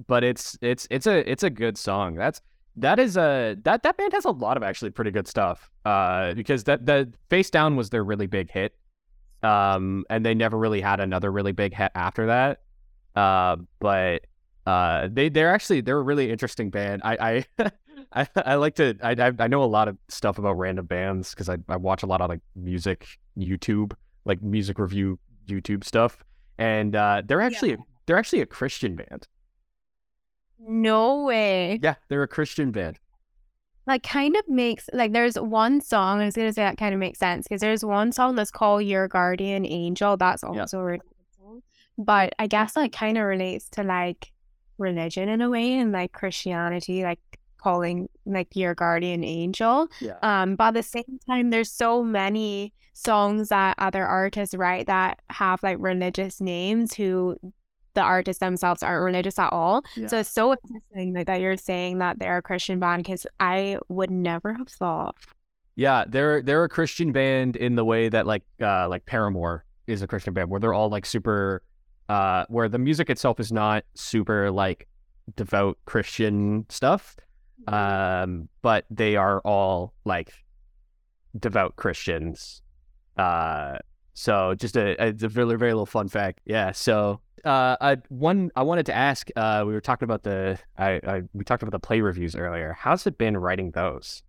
but 0.07 0.23
it's 0.23 0.57
it's 0.61 0.87
it's 0.91 1.07
a 1.07 1.29
it's 1.29 1.43
a 1.43 1.49
good 1.49 1.77
song. 1.77 2.15
That's 2.15 2.41
that 2.77 2.99
is 2.99 3.17
a 3.17 3.57
that 3.63 3.83
that 3.83 3.97
band 3.97 4.13
has 4.13 4.25
a 4.25 4.31
lot 4.31 4.57
of 4.57 4.63
actually 4.63 4.91
pretty 4.91 5.11
good 5.11 5.27
stuff. 5.27 5.69
Uh, 5.85 6.33
because 6.33 6.63
that 6.65 6.85
the 6.85 7.11
Face 7.29 7.49
Down 7.49 7.75
was 7.75 7.89
their 7.89 8.03
really 8.03 8.27
big 8.27 8.51
hit. 8.51 8.75
Um, 9.43 10.05
and 10.09 10.25
they 10.25 10.33
never 10.33 10.57
really 10.57 10.81
had 10.81 10.99
another 10.99 11.31
really 11.31 11.51
big 11.51 11.73
hit 11.73 11.91
after 11.93 12.25
that. 12.27 12.61
Uh, 13.15 13.57
but 13.79 14.25
uh, 14.65 15.07
they 15.11 15.29
they're 15.29 15.53
actually 15.53 15.81
they're 15.81 15.99
a 15.99 16.03
really 16.03 16.31
interesting 16.31 16.69
band. 16.69 17.01
I 17.05 17.45
I 17.59 17.71
I, 18.13 18.27
I 18.35 18.55
like 18.55 18.75
to 18.75 18.95
I 19.03 19.31
I 19.39 19.47
know 19.47 19.63
a 19.63 19.65
lot 19.65 19.87
of 19.87 19.97
stuff 20.09 20.39
about 20.39 20.53
random 20.53 20.85
bands 20.85 21.31
because 21.31 21.49
I 21.49 21.57
I 21.69 21.77
watch 21.77 22.03
a 22.03 22.07
lot 22.07 22.21
of 22.21 22.29
like 22.29 22.41
music 22.55 23.07
YouTube 23.37 23.93
like 24.25 24.41
music 24.41 24.79
review 24.79 25.17
YouTube 25.47 25.83
stuff, 25.83 26.23
and 26.57 26.95
uh, 26.95 27.21
they're 27.25 27.41
actually 27.41 27.71
yeah. 27.71 27.77
they're 28.05 28.17
actually 28.17 28.41
a 28.41 28.45
Christian 28.45 28.95
band. 28.95 29.27
No 30.59 31.23
way. 31.23 31.79
Yeah, 31.81 31.95
they're 32.07 32.23
a 32.23 32.27
Christian 32.27 32.71
band. 32.71 32.99
Like, 33.87 34.03
kind 34.03 34.35
of 34.35 34.47
makes 34.47 34.89
like 34.93 35.13
there's 35.13 35.37
one 35.39 35.79
song. 35.81 36.21
I 36.21 36.25
was 36.25 36.35
gonna 36.35 36.53
say 36.53 36.63
that 36.63 36.77
kind 36.77 36.93
of 36.93 36.99
makes 36.99 37.19
sense 37.19 37.47
because 37.47 37.61
there's 37.61 37.85
one 37.85 38.11
song 38.11 38.35
that's 38.35 38.51
called 38.51 38.83
"Your 38.83 39.07
Guardian 39.07 39.65
Angel." 39.65 40.17
That's 40.17 40.43
also 40.43 40.87
yeah. 40.87 40.97
but 41.97 42.33
I 42.39 42.47
guess 42.47 42.73
that 42.73 42.91
kind 42.91 43.17
of 43.17 43.25
relates 43.25 43.69
to 43.71 43.83
like 43.83 44.31
religion 44.77 45.29
in 45.29 45.41
a 45.41 45.49
way 45.49 45.73
and 45.77 45.91
like 45.91 46.13
Christianity, 46.13 47.03
like 47.03 47.19
calling 47.65 48.07
like 48.27 48.55
your 48.55 48.75
guardian 48.75 49.23
angel. 49.23 49.87
Yeah. 49.99 50.17
Um, 50.21 50.55
but 50.55 50.67
at 50.67 50.73
the 50.75 50.83
same 50.83 51.19
time, 51.27 51.49
there's 51.49 51.71
so 51.71 52.03
many 52.03 52.73
songs 52.93 53.49
that 53.49 53.75
other 53.79 54.05
artists 54.05 54.53
write 54.53 54.85
that 54.85 55.19
have 55.31 55.63
like 55.63 55.77
religious 55.79 56.39
names 56.39 56.93
who 56.93 57.37
the 57.95 58.01
artists 58.01 58.39
themselves 58.39 58.83
aren't 58.83 59.03
religious 59.03 59.39
at 59.39 59.51
all. 59.51 59.83
Yeah. 59.95 60.07
So 60.07 60.19
it's 60.19 60.29
so 60.29 60.53
interesting 60.53 61.13
that, 61.13 61.25
that 61.27 61.41
you're 61.41 61.57
saying 61.57 61.97
that 61.99 62.19
they're 62.19 62.37
a 62.37 62.41
Christian 62.41 62.79
band 62.79 63.03
because 63.03 63.25
I 63.39 63.79
would 63.89 64.11
never 64.11 64.53
have 64.53 64.69
thought. 64.69 65.15
Yeah, 65.75 66.05
they're 66.07 66.41
they're 66.41 66.63
a 66.63 66.69
Christian 66.69 67.11
band 67.11 67.55
in 67.55 67.75
the 67.75 67.83
way 67.83 68.07
that 68.07 68.25
like 68.25 68.43
uh 68.61 68.87
like 68.87 69.05
Paramore 69.05 69.65
is 69.87 70.01
a 70.01 70.07
Christian 70.07 70.33
band 70.33 70.49
where 70.49 70.59
they're 70.59 70.73
all 70.73 70.89
like 70.89 71.05
super 71.05 71.63
uh 72.07 72.45
where 72.47 72.69
the 72.69 72.77
music 72.77 73.09
itself 73.09 73.39
is 73.39 73.51
not 73.51 73.83
super 73.93 74.51
like 74.51 74.87
devout 75.35 75.77
Christian 75.85 76.65
stuff. 76.69 77.17
Mm-hmm. 77.67 77.73
Um 77.73 78.49
but 78.61 78.85
they 78.89 79.15
are 79.15 79.41
all 79.41 79.93
like 80.05 80.31
devout 81.37 81.75
Christians. 81.75 82.61
Uh 83.17 83.79
so 84.15 84.55
just 84.55 84.75
a, 84.75 84.95
a, 85.01 85.09
a 85.09 85.29
very 85.29 85.57
very 85.57 85.73
little 85.73 85.85
fun 85.85 86.07
fact. 86.07 86.41
Yeah, 86.45 86.71
so 86.71 87.19
uh, 87.43 87.75
I, 87.79 87.97
one 88.09 88.49
I 88.55 88.63
wanted 88.63 88.87
to 88.87 88.95
ask. 88.95 89.29
Uh, 89.35 89.63
we 89.67 89.73
were 89.73 89.81
talking 89.81 90.05
about 90.05 90.23
the 90.23 90.57
I, 90.77 90.99
I 91.05 91.21
we 91.33 91.43
talked 91.43 91.61
about 91.61 91.73
the 91.73 91.85
play 91.85 92.01
reviews 92.01 92.35
earlier. 92.35 92.75
How's 92.79 93.05
it 93.05 93.17
been 93.17 93.37
writing 93.37 93.71
those? 93.71 94.23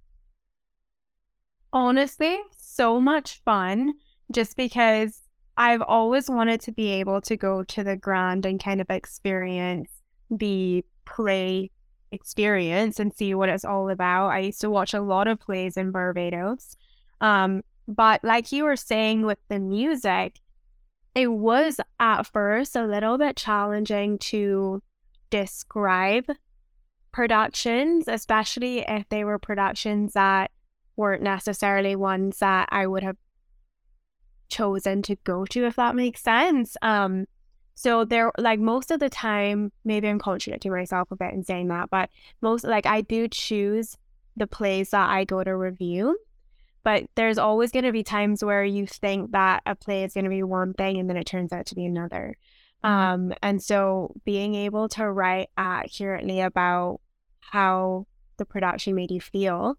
Honestly, 1.73 2.39
so 2.57 3.01
much 3.01 3.41
fun. 3.45 3.95
Just 4.33 4.57
because 4.57 5.23
I've 5.57 5.83
always 5.83 6.29
wanted 6.29 6.61
to 6.63 6.73
be 6.73 6.89
able 6.91 7.21
to 7.23 7.37
go 7.37 7.63
to 7.63 7.85
the 7.85 7.97
Grand 7.97 8.45
and 8.45 8.63
kind 8.63 8.81
of 8.81 8.91
experience 8.91 9.89
the 10.31 10.85
play 11.07 11.71
experience 12.11 12.99
and 12.99 13.15
see 13.15 13.35
what 13.35 13.49
it's 13.49 13.65
all 13.65 13.89
about. 13.89 14.29
I 14.29 14.41
used 14.41 14.61
to 14.63 14.71
watch 14.71 14.95
a 14.95 15.01
lot 15.01 15.29
of 15.29 15.41
plays 15.41 15.77
in 15.77 15.93
Barbados. 15.93 16.77
Um, 17.21 17.63
but 17.89 18.23
like 18.25 18.53
you 18.53 18.65
were 18.65 18.77
saying 18.77 19.23
with 19.23 19.39
the 19.49 19.59
music, 19.59 20.41
it 21.15 21.29
was 21.29 21.81
at 21.99 22.25
first 22.25 22.77
a 22.77 22.87
little 22.87 23.17
bit 23.19 23.37
challenging 23.37 24.19
to 24.19 24.83
describe 25.31 26.27
productions, 27.13 28.09
especially 28.09 28.81
if 28.81 29.09
they 29.09 29.25
were 29.25 29.39
productions 29.39 30.13
that 30.13 30.51
weren't 30.97 31.23
necessarily 31.23 31.97
ones 31.97 32.39
that 32.41 32.69
I 32.71 32.87
would 32.87 33.03
have 33.03 33.17
chosen 34.49 35.03
to 35.03 35.17
go 35.25 35.45
to, 35.47 35.67
if 35.67 35.77
that 35.77 35.95
makes 35.95 36.23
sense. 36.23 36.77
Um, 36.83 37.27
so 37.75 38.05
there, 38.05 38.33
like 38.39 38.59
most 38.59 38.91
of 38.91 39.01
the 39.01 39.11
time, 39.11 39.73
maybe 39.85 40.09
I'm 40.09 40.19
contradicting 40.19 40.73
myself 40.73 41.11
a 41.11 41.17
bit 41.17 41.33
in 41.33 41.45
saying 41.45 41.69
that, 41.69 41.91
but 41.91 42.11
most 42.41 42.65
like 42.65 42.87
I 42.87 43.03
do 43.03 43.29
choose 43.29 43.97
the 44.37 44.47
plays 44.47 44.91
that 44.91 45.09
I 45.09 45.25
go 45.25 45.43
to 45.45 45.57
review. 45.57 46.19
But 46.87 47.07
there's 47.17 47.37
always 47.37 47.73
going 47.73 47.85
to 47.85 47.91
be 47.91 48.05
times 48.05 48.45
where 48.45 48.63
you 48.63 48.87
think 48.87 49.33
that 49.33 49.61
a 49.67 49.75
play 49.75 50.05
is 50.05 50.15
going 50.15 50.23
to 50.23 50.31
be 50.31 50.45
one 50.45 50.73
thing 50.73 50.99
and 50.99 51.11
then 51.11 51.17
it 51.17 51.27
turns 51.27 51.53
out 51.53 51.67
to 51.67 51.75
be 51.75 51.85
another. 51.85 52.37
Mm-hmm. 52.85 52.89
Um, 52.89 53.33
and 53.43 53.61
so 53.61 54.15
being 54.25 54.55
able 54.55 54.89
to 54.91 55.11
write 55.11 55.49
accurately 55.57 56.41
about 56.41 57.01
how 57.41 58.07
the 58.37 58.45
production 58.45 58.95
made 58.95 59.11
you 59.11 59.21
feel 59.21 59.75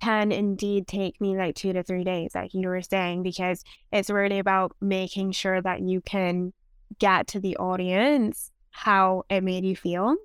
can 0.00 0.32
indeed 0.32 0.88
take 0.88 1.20
me 1.20 1.36
like 1.36 1.54
two 1.54 1.74
to 1.74 1.82
three 1.82 2.02
days, 2.02 2.30
like 2.34 2.54
you 2.54 2.66
were 2.66 2.80
saying, 2.80 3.24
because 3.24 3.62
it's 3.92 4.08
really 4.08 4.38
about 4.38 4.74
making 4.80 5.32
sure 5.32 5.60
that 5.60 5.82
you 5.82 6.00
can 6.00 6.54
get 6.98 7.26
to 7.26 7.40
the 7.40 7.58
audience 7.58 8.50
how 8.70 9.24
it 9.28 9.42
made 9.42 9.66
you 9.66 9.76
feel. 9.76 10.16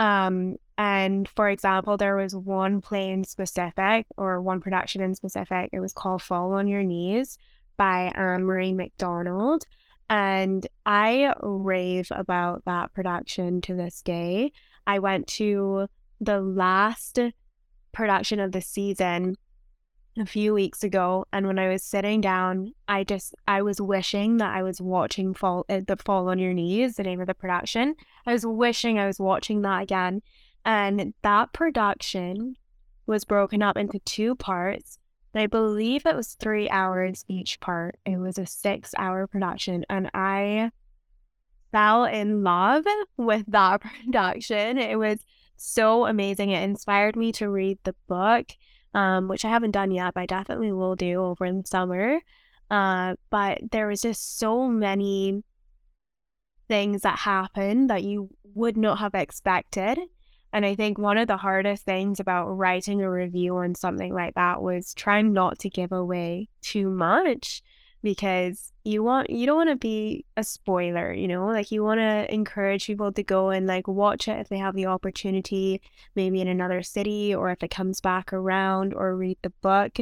Um, 0.00 0.56
and 0.78 1.28
for 1.28 1.48
example, 1.48 1.96
there 1.96 2.16
was 2.16 2.34
one 2.34 2.80
play 2.80 3.10
in 3.10 3.24
specific 3.24 4.06
or 4.16 4.40
one 4.40 4.60
production 4.60 5.02
in 5.02 5.14
specific. 5.14 5.70
It 5.72 5.80
was 5.80 5.92
called 5.92 6.22
Fall 6.22 6.52
on 6.54 6.66
Your 6.66 6.82
Knees 6.82 7.38
by 7.76 8.12
Ann-Marie 8.14 8.72
MacDonald. 8.72 9.64
And 10.08 10.66
I 10.84 11.32
rave 11.40 12.08
about 12.10 12.64
that 12.64 12.92
production 12.92 13.60
to 13.62 13.74
this 13.74 14.02
day. 14.02 14.52
I 14.86 14.98
went 14.98 15.26
to 15.28 15.86
the 16.20 16.40
last 16.40 17.18
production 17.92 18.40
of 18.40 18.52
the 18.52 18.60
season 18.60 19.36
a 20.18 20.26
few 20.26 20.52
weeks 20.52 20.84
ago 20.84 21.24
and 21.32 21.46
when 21.46 21.58
I 21.58 21.68
was 21.68 21.82
sitting 21.82 22.20
down 22.20 22.72
I 22.86 23.02
just 23.02 23.34
I 23.48 23.62
was 23.62 23.80
wishing 23.80 24.36
that 24.38 24.54
I 24.54 24.62
was 24.62 24.80
watching 24.80 25.32
fall 25.32 25.64
uh, 25.70 25.80
the 25.86 25.96
fall 25.96 26.28
on 26.28 26.38
your 26.38 26.52
knees 26.52 26.96
the 26.96 27.02
name 27.02 27.20
of 27.20 27.26
the 27.26 27.34
production 27.34 27.94
I 28.26 28.32
was 28.34 28.44
wishing 28.44 28.98
I 28.98 29.06
was 29.06 29.18
watching 29.18 29.62
that 29.62 29.82
again 29.82 30.20
and 30.64 31.14
that 31.22 31.52
production 31.52 32.56
was 33.06 33.24
broken 33.24 33.62
up 33.62 33.76
into 33.76 33.98
two 34.00 34.34
parts 34.34 34.98
I 35.34 35.46
believe 35.46 36.04
it 36.04 36.14
was 36.14 36.34
3 36.34 36.68
hours 36.68 37.24
each 37.28 37.58
part 37.60 37.98
it 38.04 38.18
was 38.18 38.38
a 38.38 38.46
6 38.46 38.94
hour 38.98 39.26
production 39.26 39.84
and 39.88 40.10
I 40.14 40.70
fell 41.72 42.04
in 42.04 42.42
love 42.42 42.84
with 43.16 43.44
that 43.48 43.80
production 44.04 44.78
it 44.78 44.98
was 44.98 45.24
so 45.62 46.06
amazing. 46.06 46.50
It 46.50 46.62
inspired 46.62 47.16
me 47.16 47.32
to 47.32 47.48
read 47.48 47.78
the 47.84 47.94
book, 48.08 48.46
um, 48.94 49.28
which 49.28 49.44
I 49.44 49.48
haven't 49.48 49.70
done 49.70 49.90
yet, 49.90 50.14
but 50.14 50.22
I 50.22 50.26
definitely 50.26 50.72
will 50.72 50.96
do 50.96 51.22
over 51.22 51.44
in 51.46 51.58
the 51.58 51.66
summer. 51.66 52.18
Uh, 52.70 53.14
but 53.30 53.60
there 53.70 53.86
was 53.86 54.00
just 54.00 54.38
so 54.38 54.66
many 54.66 55.42
things 56.68 57.02
that 57.02 57.18
happened 57.18 57.90
that 57.90 58.02
you 58.02 58.30
would 58.54 58.76
not 58.76 58.98
have 58.98 59.14
expected. 59.14 59.98
And 60.52 60.66
I 60.66 60.74
think 60.74 60.98
one 60.98 61.18
of 61.18 61.28
the 61.28 61.36
hardest 61.36 61.84
things 61.84 62.20
about 62.20 62.46
writing 62.48 63.00
a 63.00 63.10
review 63.10 63.56
on 63.56 63.74
something 63.74 64.12
like 64.12 64.34
that 64.34 64.62
was 64.62 64.92
trying 64.94 65.32
not 65.32 65.58
to 65.60 65.70
give 65.70 65.92
away 65.92 66.48
too 66.60 66.90
much 66.90 67.62
because 68.02 68.72
you 68.84 69.02
want 69.02 69.30
you 69.30 69.46
don't 69.46 69.56
want 69.56 69.70
to 69.70 69.76
be 69.76 70.24
a 70.36 70.42
spoiler 70.42 71.12
you 71.12 71.28
know? 71.28 71.46
Like 71.46 71.70
you 71.70 71.84
want 71.84 72.00
to 72.00 72.32
encourage 72.34 72.86
people 72.86 73.12
to 73.12 73.22
go 73.22 73.50
and 73.50 73.66
like 73.66 73.86
watch 73.86 74.28
it 74.28 74.40
if 74.40 74.48
they 74.48 74.58
have 74.58 74.74
the 74.74 74.86
opportunity 74.86 75.80
maybe 76.14 76.40
in 76.40 76.48
another 76.48 76.82
city 76.82 77.34
or 77.34 77.50
if 77.50 77.62
it 77.62 77.70
comes 77.70 78.00
back 78.00 78.32
around 78.32 78.92
or 78.92 79.16
read 79.16 79.38
the 79.42 79.50
book. 79.62 79.98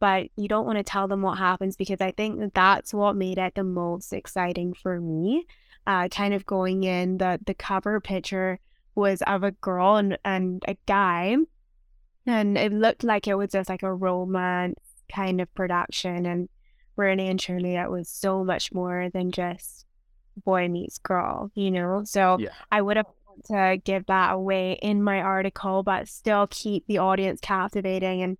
But 0.00 0.28
you 0.36 0.48
don't 0.48 0.66
want 0.66 0.78
to 0.78 0.82
tell 0.82 1.06
them 1.08 1.22
what 1.22 1.38
happens 1.38 1.76
because 1.76 2.00
i 2.00 2.10
think 2.10 2.40
that 2.40 2.54
that's 2.54 2.94
what 2.94 3.16
made 3.16 3.38
it 3.38 3.54
the 3.54 3.64
most 3.64 4.12
exciting 4.12 4.74
for 4.74 5.00
me 5.00 5.46
uh 5.86 6.08
kind 6.08 6.34
of 6.34 6.46
going 6.46 6.84
in 6.84 7.18
the 7.18 7.38
the 7.44 7.54
cover 7.54 8.00
picture 8.00 8.58
was 8.94 9.22
of 9.22 9.42
a 9.42 9.52
girl 9.52 9.96
and 9.96 10.18
and 10.24 10.62
a 10.68 10.76
guy 10.86 11.36
and 12.26 12.56
it 12.56 12.72
looked 12.72 13.04
like 13.04 13.26
it 13.26 13.34
was 13.34 13.50
just 13.50 13.68
like 13.68 13.82
a 13.82 13.94
romance 13.94 14.78
kind 15.12 15.40
of 15.40 15.52
production 15.54 16.26
and 16.26 16.48
Renee 16.96 17.28
and 17.28 17.40
Juliet 17.40 17.90
was 17.90 18.08
so 18.08 18.44
much 18.44 18.72
more 18.72 19.08
than 19.12 19.32
just 19.32 19.86
boy 20.44 20.68
meets 20.68 20.98
girl, 20.98 21.50
you 21.54 21.70
know? 21.70 22.02
So 22.04 22.38
yeah. 22.38 22.50
I 22.70 22.82
would 22.82 22.96
have 22.96 23.06
to 23.46 23.80
give 23.82 24.06
that 24.06 24.32
away 24.32 24.78
in 24.82 25.02
my 25.02 25.20
article, 25.20 25.82
but 25.82 26.08
still 26.08 26.46
keep 26.50 26.86
the 26.86 26.98
audience 26.98 27.40
captivating. 27.40 28.22
And 28.22 28.38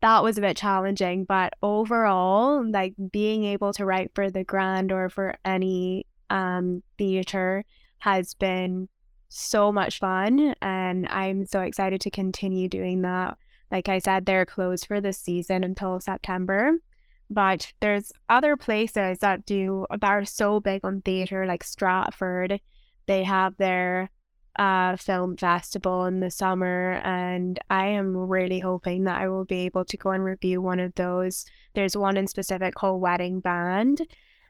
that 0.00 0.22
was 0.22 0.38
a 0.38 0.40
bit 0.40 0.56
challenging. 0.56 1.24
But 1.24 1.54
overall, 1.62 2.68
like 2.68 2.94
being 3.10 3.44
able 3.44 3.72
to 3.74 3.84
write 3.84 4.12
for 4.14 4.30
the 4.30 4.44
Grand 4.44 4.92
or 4.92 5.08
for 5.08 5.36
any 5.44 6.06
um 6.30 6.82
theater 6.98 7.64
has 8.00 8.34
been 8.34 8.88
so 9.28 9.70
much 9.70 9.98
fun. 9.98 10.54
And 10.60 11.06
I'm 11.08 11.46
so 11.46 11.60
excited 11.60 12.00
to 12.02 12.10
continue 12.10 12.68
doing 12.68 13.02
that. 13.02 13.36
Like 13.70 13.88
I 13.88 13.98
said, 13.98 14.24
they're 14.24 14.46
closed 14.46 14.86
for 14.86 15.00
the 15.00 15.12
season 15.12 15.64
until 15.64 16.00
September. 16.00 16.72
But 17.30 17.72
there's 17.80 18.10
other 18.28 18.56
places 18.56 19.18
that 19.18 19.44
do 19.44 19.86
that 19.90 20.02
are 20.02 20.24
so 20.24 20.60
big 20.60 20.84
on 20.84 21.02
theater, 21.02 21.44
like 21.44 21.62
Stratford. 21.62 22.60
They 23.06 23.24
have 23.24 23.56
their 23.58 24.10
uh, 24.58 24.96
film 24.96 25.36
festival 25.36 26.06
in 26.06 26.20
the 26.20 26.30
summer, 26.30 27.00
and 27.04 27.58
I 27.68 27.88
am 27.88 28.16
really 28.16 28.60
hoping 28.60 29.04
that 29.04 29.20
I 29.20 29.28
will 29.28 29.44
be 29.44 29.66
able 29.66 29.84
to 29.84 29.96
go 29.96 30.10
and 30.10 30.24
review 30.24 30.62
one 30.62 30.80
of 30.80 30.94
those. 30.94 31.44
There's 31.74 31.96
one 31.96 32.16
in 32.16 32.26
specific 32.26 32.74
called 32.74 33.00
Wedding 33.00 33.40
Band, 33.40 34.00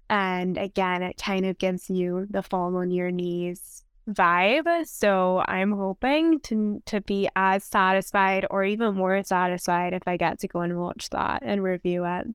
and 0.08 0.56
again, 0.56 1.02
it 1.02 1.20
kind 1.22 1.44
of 1.44 1.58
gives 1.58 1.90
you 1.90 2.26
the 2.30 2.42
fall 2.42 2.76
on 2.76 2.90
your 2.90 3.10
knees 3.10 3.84
vibe. 4.08 4.86
So 4.86 5.42
I'm 5.46 5.72
hoping 5.72 6.40
to 6.40 6.82
to 6.86 7.00
be 7.02 7.28
as 7.36 7.64
satisfied 7.64 8.46
or 8.50 8.64
even 8.64 8.94
more 8.94 9.22
satisfied 9.22 9.92
if 9.92 10.02
I 10.06 10.16
get 10.16 10.40
to 10.40 10.48
go 10.48 10.60
and 10.60 10.78
watch 10.78 11.10
that 11.10 11.42
and 11.44 11.62
review 11.62 12.04
it. 12.04 12.26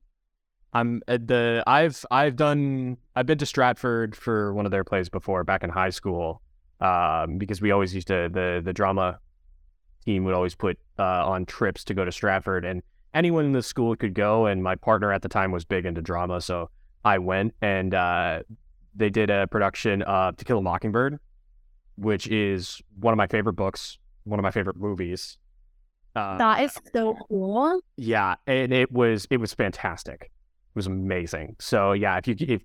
I'm 0.72 1.02
uh, 1.08 1.18
the 1.24 1.62
I've 1.66 2.04
I've 2.10 2.36
done 2.36 2.96
I've 3.14 3.26
been 3.26 3.38
to 3.38 3.46
Stratford 3.46 4.16
for 4.16 4.52
one 4.54 4.66
of 4.66 4.72
their 4.72 4.84
plays 4.84 5.08
before 5.08 5.44
back 5.44 5.62
in 5.62 5.70
high 5.70 5.90
school 5.90 6.42
um, 6.80 7.38
because 7.38 7.60
we 7.60 7.70
always 7.70 7.94
used 7.94 8.08
to 8.08 8.28
the 8.32 8.60
the 8.64 8.72
drama 8.72 9.18
team 10.04 10.24
would 10.24 10.34
always 10.34 10.54
put 10.54 10.78
uh, 10.98 11.26
on 11.26 11.46
trips 11.46 11.84
to 11.84 11.94
go 11.94 12.04
to 12.04 12.12
Stratford 12.12 12.64
and 12.64 12.82
anyone 13.14 13.44
in 13.44 13.52
the 13.52 13.62
school 13.62 13.94
could 13.96 14.14
go 14.14 14.46
and 14.46 14.62
my 14.62 14.74
partner 14.74 15.12
at 15.12 15.22
the 15.22 15.28
time 15.28 15.52
was 15.52 15.64
big 15.64 15.86
into 15.86 16.02
drama 16.02 16.40
so 16.40 16.68
I 17.04 17.18
went 17.18 17.54
and 17.62 17.94
uh, 17.94 18.40
they 18.94 19.10
did 19.10 19.30
a 19.30 19.46
production 19.46 20.02
of 20.02 20.36
To 20.36 20.44
Kill 20.44 20.58
a 20.58 20.62
Mockingbird 20.62 21.18
which 21.96 22.26
is 22.28 22.80
one 22.98 23.12
of 23.12 23.18
my 23.18 23.26
favorite 23.26 23.54
books 23.54 23.98
one 24.24 24.38
of 24.38 24.42
my 24.42 24.50
favorite 24.50 24.76
movies 24.76 25.36
uh, 26.16 26.38
that 26.38 26.62
is 26.62 26.76
so 26.92 27.16
cool 27.28 27.80
yeah 27.96 28.34
and 28.46 28.72
it 28.72 28.90
was 28.92 29.26
it 29.30 29.38
was 29.38 29.52
fantastic 29.54 30.22
It 30.22 30.76
was 30.76 30.86
amazing. 30.86 31.56
So 31.60 31.92
yeah, 31.92 32.18
if 32.18 32.26
you 32.26 32.36
if 32.40 32.62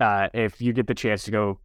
uh, 0.00 0.28
if 0.34 0.60
you 0.60 0.72
get 0.72 0.86
the 0.86 0.94
chance 0.94 1.24
to 1.24 1.30
go 1.30 1.58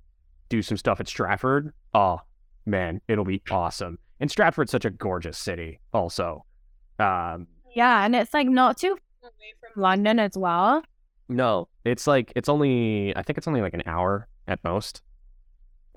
do 0.50 0.62
some 0.62 0.78
stuff 0.78 1.00
at 1.00 1.08
Stratford, 1.08 1.74
oh 1.94 2.20
man, 2.66 3.02
it'll 3.08 3.26
be 3.26 3.42
awesome. 3.50 3.98
And 4.20 4.30
Stratford's 4.30 4.72
such 4.72 4.86
a 4.86 4.90
gorgeous 4.90 5.38
city, 5.38 5.80
also. 5.94 6.46
Um, 7.00 7.48
yeah, 7.76 8.06
and 8.06 8.16
it's 8.16 8.34
like 8.34 8.48
not 8.48 8.78
too 8.78 8.98
far 9.22 9.30
away 9.30 9.54
from 9.62 9.82
London 9.82 10.20
as 10.20 10.38
well. 10.38 10.84
No, 11.30 11.68
it's 11.86 12.08
like 12.08 12.32
it's 12.36 12.50
only 12.50 13.16
I 13.16 13.22
think 13.24 13.38
it's 13.38 13.48
only 13.48 13.62
like 13.62 13.74
an 13.74 13.84
hour 13.86 14.28
at 14.48 14.64
most. 14.64 15.02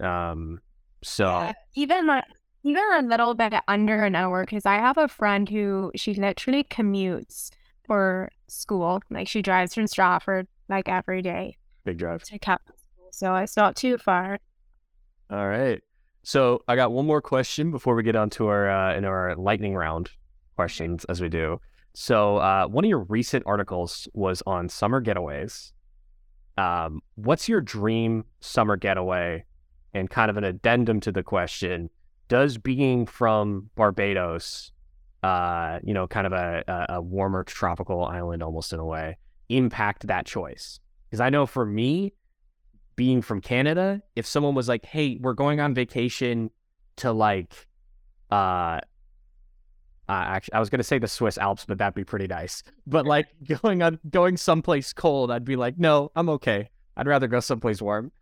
Um, 0.00 0.60
so 1.02 1.24
yeah, 1.24 1.52
even 1.74 2.06
like 2.06 2.24
even 2.62 2.82
a 2.92 3.02
little 3.02 3.34
bit 3.34 3.54
under 3.68 4.04
an 4.04 4.14
hour 4.14 4.44
because 4.44 4.66
I 4.66 4.74
have 4.74 4.98
a 4.98 5.08
friend 5.08 5.48
who 5.48 5.92
she 5.96 6.14
literally 6.14 6.64
commutes 6.64 7.50
for 7.86 8.30
school. 8.48 9.00
Like 9.10 9.28
she 9.28 9.42
drives 9.42 9.74
from 9.74 9.86
Stratford 9.86 10.46
like 10.68 10.88
every 10.88 11.22
day. 11.22 11.56
Big 11.84 11.98
drive. 11.98 12.22
To 12.24 12.36
school. 12.36 12.58
So 13.12 13.34
it's 13.36 13.56
not 13.56 13.76
too 13.76 13.98
far. 13.98 14.38
All 15.30 15.48
right. 15.48 15.82
So 16.22 16.62
I 16.68 16.76
got 16.76 16.92
one 16.92 17.06
more 17.06 17.22
question 17.22 17.70
before 17.70 17.94
we 17.94 18.02
get 18.02 18.16
on 18.16 18.30
to 18.30 18.48
our 18.48 18.70
uh, 18.70 18.94
in 18.96 19.04
our 19.04 19.34
lightning 19.36 19.74
round 19.74 20.10
questions 20.56 21.04
as 21.06 21.20
we 21.20 21.28
do. 21.28 21.60
So 21.94 22.36
uh, 22.36 22.66
one 22.66 22.84
of 22.84 22.88
your 22.88 23.04
recent 23.04 23.44
articles 23.46 24.06
was 24.12 24.42
on 24.46 24.68
summer 24.68 25.02
getaways. 25.02 25.72
Um, 26.58 27.00
what's 27.14 27.48
your 27.48 27.60
dream 27.60 28.24
summer 28.40 28.76
getaway? 28.76 29.44
And 29.92 30.08
kind 30.08 30.30
of 30.30 30.36
an 30.36 30.44
addendum 30.44 31.00
to 31.00 31.12
the 31.12 31.22
question: 31.22 31.90
Does 32.28 32.58
being 32.58 33.06
from 33.06 33.70
Barbados 33.74 34.72
uh, 35.22 35.78
you 35.82 35.92
know, 35.92 36.06
kind 36.06 36.26
of 36.26 36.32
a, 36.32 36.86
a 36.88 37.00
warmer 37.00 37.44
tropical 37.44 38.04
island 38.04 38.42
almost 38.42 38.72
in 38.72 38.78
a 38.78 38.84
way, 38.84 39.18
impact 39.48 40.06
that 40.06 40.26
choice? 40.26 40.80
Because 41.08 41.20
I 41.20 41.30
know 41.30 41.46
for 41.46 41.66
me, 41.66 42.14
being 42.96 43.22
from 43.22 43.40
Canada, 43.40 44.02
if 44.16 44.26
someone 44.26 44.54
was 44.54 44.68
like, 44.68 44.84
hey, 44.84 45.18
we're 45.20 45.34
going 45.34 45.60
on 45.60 45.74
vacation 45.74 46.50
to 46.96 47.12
like 47.12 47.66
uh, 48.30 48.80
uh, 50.08 50.24
actually, 50.26 50.54
I 50.54 50.60
was 50.60 50.70
gonna 50.70 50.82
say 50.82 50.98
the 50.98 51.08
Swiss 51.08 51.38
Alps, 51.38 51.64
but 51.64 51.78
that'd 51.78 51.94
be 51.94 52.04
pretty 52.04 52.26
nice. 52.26 52.62
But 52.86 53.06
like 53.06 53.26
going 53.62 53.82
on, 53.82 53.98
going 54.08 54.36
someplace 54.36 54.92
cold, 54.92 55.30
I'd 55.30 55.44
be 55.44 55.56
like, 55.56 55.78
no, 55.78 56.10
I'm 56.16 56.28
okay. 56.30 56.70
I'd 56.96 57.06
rather 57.06 57.28
go 57.28 57.40
someplace 57.40 57.80
warm. 57.80 58.12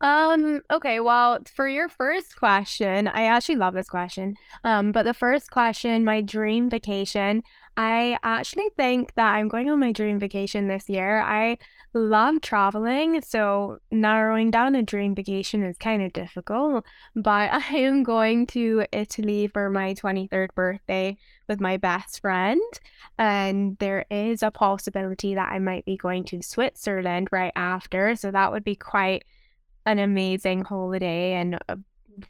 Um, 0.00 0.60
okay, 0.70 1.00
well, 1.00 1.38
for 1.54 1.68
your 1.68 1.88
first 1.88 2.36
question, 2.36 3.08
I 3.08 3.24
actually 3.24 3.56
love 3.56 3.74
this 3.74 3.88
question. 3.88 4.34
Um, 4.62 4.92
but 4.92 5.04
the 5.04 5.14
first 5.14 5.50
question, 5.50 6.04
my 6.04 6.20
dream 6.20 6.68
vacation, 6.68 7.42
I 7.76 8.18
actually 8.22 8.68
think 8.76 9.14
that 9.14 9.34
I'm 9.34 9.48
going 9.48 9.68
on 9.70 9.80
my 9.80 9.92
dream 9.92 10.18
vacation 10.18 10.68
this 10.68 10.88
year. 10.88 11.20
I 11.20 11.58
love 11.92 12.40
traveling, 12.40 13.20
so 13.22 13.78
narrowing 13.90 14.50
down 14.50 14.74
a 14.74 14.82
dream 14.82 15.14
vacation 15.14 15.64
is 15.64 15.76
kind 15.78 16.02
of 16.02 16.12
difficult, 16.12 16.84
but 17.16 17.50
I 17.52 17.76
am 17.76 18.02
going 18.02 18.46
to 18.48 18.84
Italy 18.92 19.48
for 19.48 19.70
my 19.70 19.94
23rd 19.94 20.48
birthday 20.54 21.16
with 21.48 21.60
my 21.60 21.76
best 21.76 22.20
friend, 22.20 22.60
and 23.18 23.76
there 23.78 24.06
is 24.10 24.42
a 24.42 24.50
possibility 24.50 25.34
that 25.34 25.52
I 25.52 25.58
might 25.58 25.84
be 25.84 25.96
going 25.96 26.24
to 26.24 26.42
Switzerland 26.42 27.28
right 27.32 27.52
after, 27.56 28.14
so 28.16 28.30
that 28.30 28.52
would 28.52 28.64
be 28.64 28.76
quite 28.76 29.24
an 29.86 29.98
amazing 29.98 30.64
holiday 30.64 31.32
and 31.32 31.58
a 31.68 31.78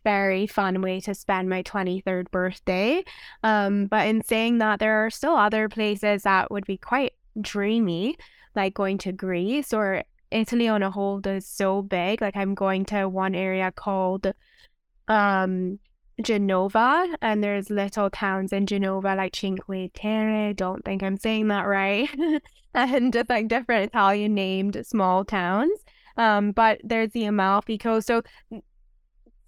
very 0.03 0.47
fun 0.47 0.81
way 0.83 1.01
to 1.01 1.15
spend 1.15 1.49
my 1.49 1.63
23rd 1.63 2.31
birthday. 2.31 3.05
Um, 3.43 3.87
but 3.87 4.07
in 4.07 4.23
saying 4.23 4.59
that, 4.59 4.81
there 4.81 5.05
are 5.05 5.11
still 5.11 5.37
other 5.37 5.69
places 5.69 6.23
that 6.23 6.51
would 6.51 6.67
be 6.67 6.79
quite 6.79 7.13
dreamy, 7.41 8.17
like 8.55 8.75
going 8.75 8.99
to 8.99 9.13
Greece 9.13 9.73
or 9.73 10.05
Italy 10.31 10.69
on 10.69 10.83
a 10.83 10.91
whole 10.91 11.21
is 11.27 11.47
so 11.47 11.83
big. 11.83 12.21
Like 12.21 12.37
I'm 12.37 12.55
going 12.55 12.85
to 12.87 13.09
one 13.09 13.35
area 13.35 13.71
called 13.73 14.33
um 15.09 15.79
Genova, 16.23 17.09
and 17.21 17.43
there's 17.43 17.71
little 17.71 18.09
towns 18.09 18.53
in 18.53 18.67
Genova 18.67 19.15
like 19.17 19.35
Cinque 19.35 19.93
Terre. 19.95 20.55
Don't 20.55 20.85
think 20.85 21.03
I'm 21.03 21.17
saying 21.17 21.49
that 21.49 21.67
right. 21.67 22.09
and 22.75 23.13
just 23.13 23.29
like 23.29 23.49
different 23.49 23.91
Italian 23.91 24.35
named 24.35 24.85
small 24.87 25.25
towns. 25.25 25.79
Um, 26.17 26.53
but 26.53 26.81
there's 26.85 27.11
the 27.13 27.25
Amalfi 27.25 27.79
Coast. 27.79 28.07
So 28.07 28.23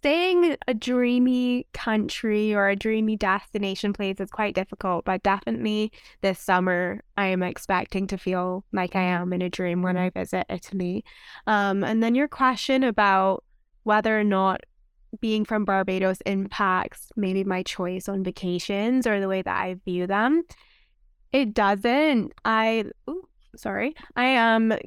saying 0.03 0.57
a 0.69 0.75
dreamy 0.75 1.67
country 1.73 2.55
or 2.55 2.69
a 2.69 2.77
dreamy 2.77 3.17
destination 3.17 3.93
place 3.93 4.21
is 4.21 4.31
quite 4.31 4.55
difficult, 4.55 5.05
but 5.05 5.23
definitely 5.23 5.91
this 6.21 6.39
summer 6.39 7.03
I 7.17 7.27
am 7.27 7.43
expecting 7.43 8.07
to 8.09 8.19
feel 8.19 8.65
like 8.73 8.95
I 8.95 9.03
am 9.03 9.33
in 9.33 9.43
a 9.43 9.51
dream 9.51 9.83
when 9.83 9.97
I 9.97 10.11
visit 10.11 10.47
Italy. 10.49 11.05
Um, 11.47 11.83
and 11.83 12.03
then 12.03 12.15
your 12.15 12.29
question 12.29 12.85
about 12.85 13.43
whether 13.83 14.19
or 14.19 14.23
not 14.23 14.61
being 15.21 15.45
from 15.45 15.65
Barbados 15.65 16.21
impacts 16.27 17.11
maybe 17.17 17.43
my 17.43 17.63
choice 17.63 18.09
on 18.09 18.23
vacations 18.23 19.07
or 19.07 19.21
the 19.21 19.29
way 19.29 19.43
that 19.43 19.57
I 19.57 19.77
view 19.85 20.07
them. 20.07 20.43
It 21.33 21.55
doesn't. 21.55 22.33
I 22.45 22.85
ooh, 23.11 23.29
sorry. 23.57 23.95
I 24.15 24.27
am 24.27 24.73
um, 24.73 24.79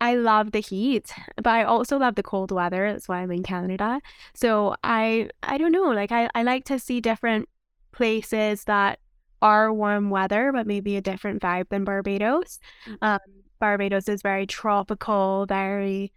I 0.00 0.16
love 0.16 0.52
the 0.52 0.60
heat, 0.60 1.12
but 1.36 1.46
I 1.46 1.64
also 1.64 1.98
love 1.98 2.14
the 2.14 2.22
cold 2.22 2.50
weather. 2.50 2.92
That's 2.92 3.08
why 3.08 3.20
I'm 3.20 3.30
in 3.30 3.42
Canada. 3.42 4.00
So 4.34 4.74
I 4.84 5.30
I 5.42 5.58
don't 5.58 5.72
know, 5.72 5.90
like 5.90 6.12
I, 6.12 6.28
I 6.34 6.42
like 6.42 6.64
to 6.66 6.78
see 6.78 7.00
different 7.00 7.48
places 7.92 8.64
that 8.64 8.98
are 9.40 9.72
warm 9.72 10.10
weather, 10.10 10.52
but 10.52 10.66
maybe 10.66 10.96
a 10.96 11.00
different 11.00 11.42
vibe 11.42 11.68
than 11.68 11.84
Barbados. 11.84 12.58
Mm. 12.86 12.96
Um, 13.02 13.18
Barbados 13.60 14.08
is 14.08 14.22
very 14.22 14.46
tropical, 14.46 15.46
very 15.46 16.12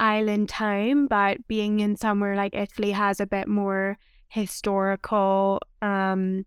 island 0.00 0.48
time, 0.48 1.06
but 1.06 1.46
being 1.48 1.80
in 1.80 1.96
somewhere 1.96 2.36
like 2.36 2.54
Italy 2.54 2.92
has 2.92 3.20
a 3.20 3.26
bit 3.26 3.48
more 3.48 3.98
historical 4.28 5.58
um 5.80 6.44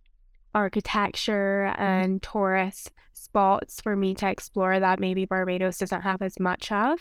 architecture 0.53 1.73
and 1.77 2.21
tourist 2.21 2.91
spots 3.13 3.81
for 3.81 3.95
me 3.95 4.13
to 4.15 4.29
explore 4.29 4.79
that 4.79 4.99
maybe 4.99 5.25
Barbados 5.25 5.77
doesn't 5.77 6.01
have 6.01 6.21
as 6.21 6.39
much 6.39 6.71
of. 6.71 6.99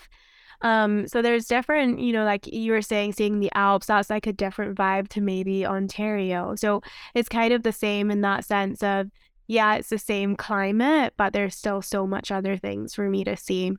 Um, 0.61 1.07
so 1.07 1.21
there's 1.21 1.45
different, 1.45 1.99
you 1.99 2.13
know, 2.13 2.23
like 2.23 2.45
you 2.47 2.71
were 2.71 2.81
saying, 2.81 3.13
seeing 3.13 3.39
the 3.39 3.51
Alps, 3.55 3.87
that's 3.87 4.09
like 4.09 4.27
a 4.27 4.33
different 4.33 4.77
vibe 4.77 5.07
to 5.09 5.21
maybe 5.21 5.65
Ontario. 5.65 6.55
So 6.55 6.81
it's 7.15 7.29
kind 7.29 7.51
of 7.51 7.63
the 7.63 7.71
same 7.71 8.11
in 8.11 8.21
that 8.21 8.45
sense 8.45 8.83
of, 8.83 9.09
yeah, 9.47 9.75
it's 9.75 9.89
the 9.89 9.97
same 9.97 10.35
climate, 10.35 11.13
but 11.17 11.33
there's 11.33 11.55
still 11.55 11.81
so 11.81 12.05
much 12.05 12.31
other 12.31 12.57
things 12.57 12.93
for 12.93 13.09
me 13.09 13.23
to 13.23 13.35
see. 13.35 13.73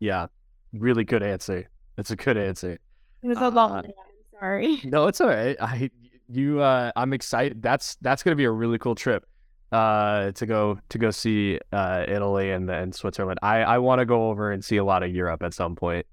Yeah, 0.00 0.26
really 0.72 1.04
good 1.04 1.22
answer. 1.22 1.68
It's 1.96 2.10
a 2.10 2.16
good 2.16 2.36
answer. 2.36 2.78
It 3.22 3.28
was 3.28 3.38
a 3.38 3.46
uh, 3.46 3.50
long. 3.50 3.76
I'm 3.78 3.92
sorry. 4.38 4.80
No, 4.84 5.06
it's 5.06 5.20
all 5.20 5.28
right. 5.28 5.56
I 5.60 5.90
you 6.32 6.60
uh 6.60 6.90
I'm 6.96 7.12
excited. 7.12 7.62
That's 7.62 7.96
that's 8.00 8.22
gonna 8.22 8.36
be 8.36 8.44
a 8.44 8.50
really 8.50 8.78
cool 8.78 8.94
trip 8.94 9.26
uh 9.70 10.32
to 10.32 10.46
go 10.46 10.78
to 10.88 10.98
go 10.98 11.10
see 11.10 11.58
uh 11.72 12.04
Italy 12.08 12.50
and 12.50 12.68
and 12.70 12.94
Switzerland. 12.94 13.38
I 13.42 13.62
I 13.62 13.78
want 13.78 14.00
to 14.00 14.06
go 14.06 14.30
over 14.30 14.50
and 14.50 14.64
see 14.64 14.76
a 14.76 14.84
lot 14.84 15.02
of 15.02 15.10
Europe 15.10 15.42
at 15.42 15.54
some 15.54 15.76
point. 15.76 16.06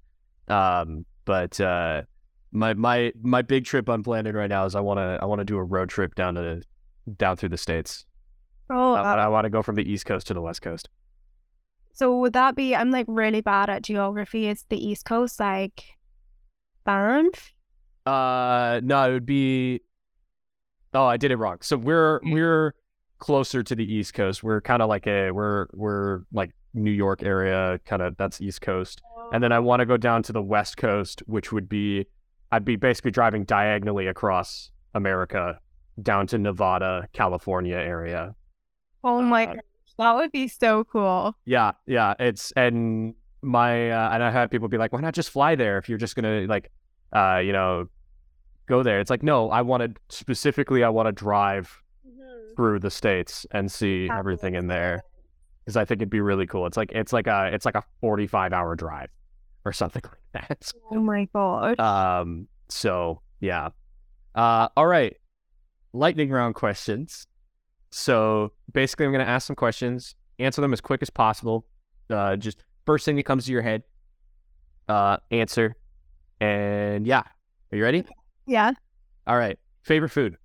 Um 0.48 1.06
but 1.26 1.60
uh 1.60 2.04
my 2.52 2.74
my 2.74 3.14
my 3.22 3.42
big 3.42 3.66
trip 3.66 3.90
I'm 3.90 4.04
planning 4.04 4.34
right 4.34 4.50
now 4.50 4.66
is 4.66 4.76
I 4.76 4.80
want 4.82 4.98
to 4.98 5.20
I 5.22 5.26
want 5.26 5.40
to 5.40 5.46
do 5.46 5.58
a 5.58 5.64
road 5.64 5.90
trip 5.90 6.16
down 6.16 6.36
to 6.36 6.62
down 7.18 7.38
through 7.38 7.50
the 7.50 7.58
states. 7.58 8.06
Oh, 8.70 8.94
I, 8.94 9.16
I 9.16 9.28
want 9.28 9.46
to 9.46 9.50
go 9.50 9.64
from 9.64 9.76
the 9.76 9.90
east 9.90 10.06
coast 10.06 10.28
to 10.28 10.34
the 10.34 10.42
west 10.42 10.62
coast. 10.62 10.90
So 11.94 12.18
would 12.20 12.34
that 12.34 12.56
be 12.56 12.76
I'm 12.76 12.92
like 12.92 13.06
really 13.08 13.42
bad 13.42 13.70
at 13.70 13.84
geography. 13.84 14.48
Is 14.48 14.66
the 14.70 14.78
east 14.78 15.06
coast 15.06 15.40
like 15.40 15.84
Banff? 16.86 17.54
Uh 18.06 18.80
no, 18.84 19.10
it 19.10 19.14
would 19.14 19.26
be 19.26 19.82
Oh, 20.94 21.06
I 21.06 21.18
did 21.18 21.32
it 21.32 21.38
wrong. 21.38 21.58
So 21.62 21.78
we're 21.78 22.20
mm. 22.22 22.34
we're 22.34 22.76
closer 23.20 23.64
to 23.64 23.76
the 23.76 23.84
East 23.84 24.14
Coast. 24.14 24.44
We're 24.44 24.62
kind 24.62 24.82
of 24.82 24.90
like 24.90 25.08
a 25.08 25.32
we're 25.32 25.68
we're 25.74 26.22
like 26.32 26.52
New 26.74 26.92
York 26.92 27.24
area, 27.24 27.80
kind 27.86 28.02
of 28.02 28.18
that's 28.18 28.42
East 28.42 28.62
Coast. 28.62 29.02
And 29.32 29.44
then 29.44 29.52
I 29.52 29.60
want 29.60 29.82
to 29.82 29.86
go 29.86 29.98
down 29.98 30.24
to 30.24 30.34
the 30.34 30.42
West 30.42 30.78
Coast, 30.78 31.22
which 31.28 31.52
would 31.52 31.70
be 31.70 32.08
I'd 32.52 32.66
be 32.66 32.76
basically 32.76 33.12
driving 33.12 33.44
diagonally 33.44 34.08
across 34.08 34.72
America 34.96 35.60
down 36.02 36.28
to 36.28 36.38
Nevada, 36.38 37.08
California 37.14 37.76
area. 37.76 38.34
Oh 39.04 39.22
my 39.22 39.46
uh, 39.46 39.54
gosh, 39.54 39.64
that 39.98 40.16
would 40.16 40.32
be 40.32 40.48
so 40.48 40.84
cool. 40.86 41.36
Yeah, 41.46 41.74
yeah. 41.86 42.16
It's 42.20 42.52
and 42.54 43.14
my 43.42 43.92
uh, 43.92 44.10
and 44.12 44.24
I 44.24 44.32
had 44.32 44.50
people 44.50 44.68
be 44.68 44.78
like, 44.78 44.92
why 44.94 45.02
not 45.02 45.14
just 45.14 45.30
fly 45.30 45.56
there 45.56 45.78
if 45.78 45.90
you're 45.90 45.98
just 45.98 46.16
gonna 46.16 46.46
like, 46.48 46.72
uh, 47.14 47.42
you 47.44 47.54
know, 47.54 47.88
go 48.70 48.84
there. 48.84 49.00
It's 49.00 49.10
like, 49.10 49.24
no, 49.24 49.50
I 49.50 49.62
want 49.62 49.84
to 49.84 50.02
specifically, 50.16 50.84
I 50.84 50.90
want 50.90 51.08
to 51.08 51.12
drive 51.12 51.82
mm-hmm. 52.08 52.56
through 52.56 52.80
the 52.80 52.92
states 52.92 53.46
and 53.52 53.70
see 53.70 54.06
Absolutely. 54.06 54.20
everything 54.20 54.56
in 54.56 54.68
there 54.68 55.04
because 55.70 55.78
I 55.78 55.86
think 55.86 56.00
it'd 56.00 56.10
be 56.10 56.22
really 56.22 56.48
cool. 56.48 56.66
It's 56.66 56.78
like 56.78 56.92
it's 56.94 57.14
like 57.14 57.28
a 57.28 57.52
it's 57.54 57.64
like 57.64 57.76
a 57.76 57.84
forty 58.02 58.26
five 58.26 58.54
hour 58.54 58.76
drive 58.76 59.10
or 59.66 59.72
something 59.72 60.02
like 60.34 60.48
that. 60.48 60.72
Oh 60.92 61.00
my 61.00 61.28
god. 61.32 61.80
Um. 61.80 62.48
So 62.70 63.22
yeah. 63.40 63.70
Uh. 64.34 64.70
All 64.76 64.88
right. 64.88 65.16
Lightning 65.94 66.32
round 66.32 66.56
questions. 66.56 67.28
So 67.92 68.52
basically, 68.72 69.06
I'm 69.06 69.12
going 69.12 69.26
to 69.26 69.30
ask 69.30 69.46
some 69.46 69.56
questions. 69.56 70.16
Answer 70.40 70.62
them 70.62 70.74
as 70.74 70.82
quick 70.82 71.04
as 71.04 71.12
possible. 71.12 71.68
Uh. 72.10 72.36
Just 72.36 72.64
first 72.88 73.06
thing 73.06 73.16
that 73.18 73.24
comes 73.24 73.46
to 73.46 73.52
your 73.52 73.62
head. 73.62 73.84
Uh. 74.88 75.18
Answer. 75.30 75.76
And 76.42 77.06
yeah. 77.06 77.24
Are 77.72 77.78
you 77.78 77.84
ready? 77.84 78.06
Yeah. 78.50 78.72
All 79.28 79.38
right. 79.38 79.60
Favorite 79.84 80.10
food? 80.10 80.36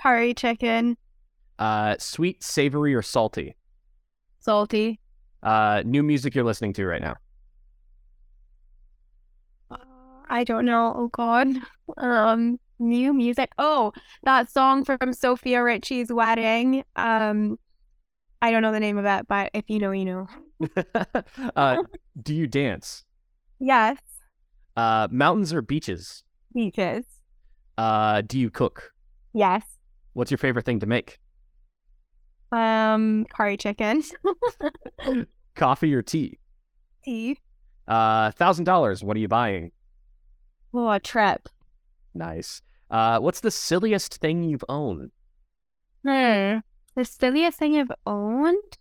Curry 0.00 0.32
chicken. 0.32 0.96
Uh, 1.58 1.96
sweet, 1.98 2.42
savory, 2.42 2.94
or 2.94 3.02
salty? 3.02 3.54
Salty. 4.40 4.98
Uh, 5.42 5.82
new 5.84 6.02
music 6.02 6.34
you're 6.34 6.42
listening 6.44 6.72
to 6.72 6.86
right 6.86 7.02
now? 7.02 7.16
Uh, 9.70 9.76
I 10.30 10.42
don't 10.44 10.64
know. 10.64 10.94
Oh 10.96 11.08
God. 11.08 11.48
Um, 11.98 12.58
new 12.78 13.12
music. 13.12 13.52
Oh, 13.58 13.92
that 14.22 14.50
song 14.50 14.82
from 14.82 15.12
Sofia 15.12 15.62
Richie's 15.62 16.10
wedding. 16.10 16.82
Um, 16.96 17.58
I 18.40 18.50
don't 18.50 18.62
know 18.62 18.72
the 18.72 18.80
name 18.80 18.96
of 18.96 19.04
it, 19.04 19.28
but 19.28 19.50
if 19.52 19.68
you 19.68 19.80
know, 19.80 19.90
you 19.90 20.06
know. 20.06 20.28
uh, 21.56 21.82
do 22.20 22.34
you 22.34 22.46
dance? 22.46 23.04
Yes. 23.58 23.96
Uh, 24.76 25.08
mountains 25.10 25.54
or 25.54 25.62
beaches? 25.62 26.22
Beaches. 26.56 27.04
Uh, 27.76 28.22
do 28.22 28.38
you 28.38 28.48
cook? 28.48 28.90
Yes. 29.34 29.62
What's 30.14 30.30
your 30.30 30.38
favorite 30.38 30.64
thing 30.64 30.80
to 30.80 30.86
make? 30.86 31.18
Um, 32.50 33.26
curry 33.26 33.58
chicken. 33.58 34.02
Coffee 35.54 35.94
or 35.94 36.00
tea? 36.00 36.38
Tea. 37.04 37.36
Uh, 37.86 38.30
thousand 38.30 38.64
dollars. 38.64 39.04
What 39.04 39.18
are 39.18 39.20
you 39.20 39.28
buying? 39.28 39.70
Oh, 40.72 40.88
a 40.88 40.98
trip. 40.98 41.46
Nice. 42.14 42.62
Uh, 42.90 43.18
what's 43.18 43.40
the 43.40 43.50
silliest 43.50 44.16
thing 44.16 44.42
you've 44.42 44.64
owned? 44.66 45.10
Hmm. 46.06 46.60
The 46.94 47.04
silliest 47.04 47.58
thing 47.58 47.76
I've 47.76 47.92
owned? 48.06 48.78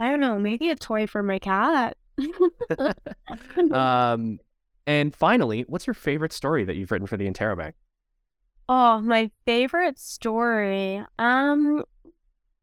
I 0.00 0.08
don't 0.08 0.20
know. 0.20 0.38
Maybe 0.38 0.70
a 0.70 0.76
toy 0.76 1.06
for 1.06 1.22
my 1.22 1.38
cat. 1.38 1.98
um, 3.70 4.38
and 4.88 5.14
finally, 5.14 5.66
what's 5.68 5.86
your 5.86 5.92
favorite 5.92 6.32
story 6.32 6.64
that 6.64 6.74
you've 6.74 6.90
written 6.90 7.06
for 7.06 7.18
the 7.18 7.28
Interrobang? 7.28 7.74
Oh, 8.70 9.02
my 9.02 9.30
favorite 9.44 9.98
story. 9.98 11.04
Um, 11.18 11.84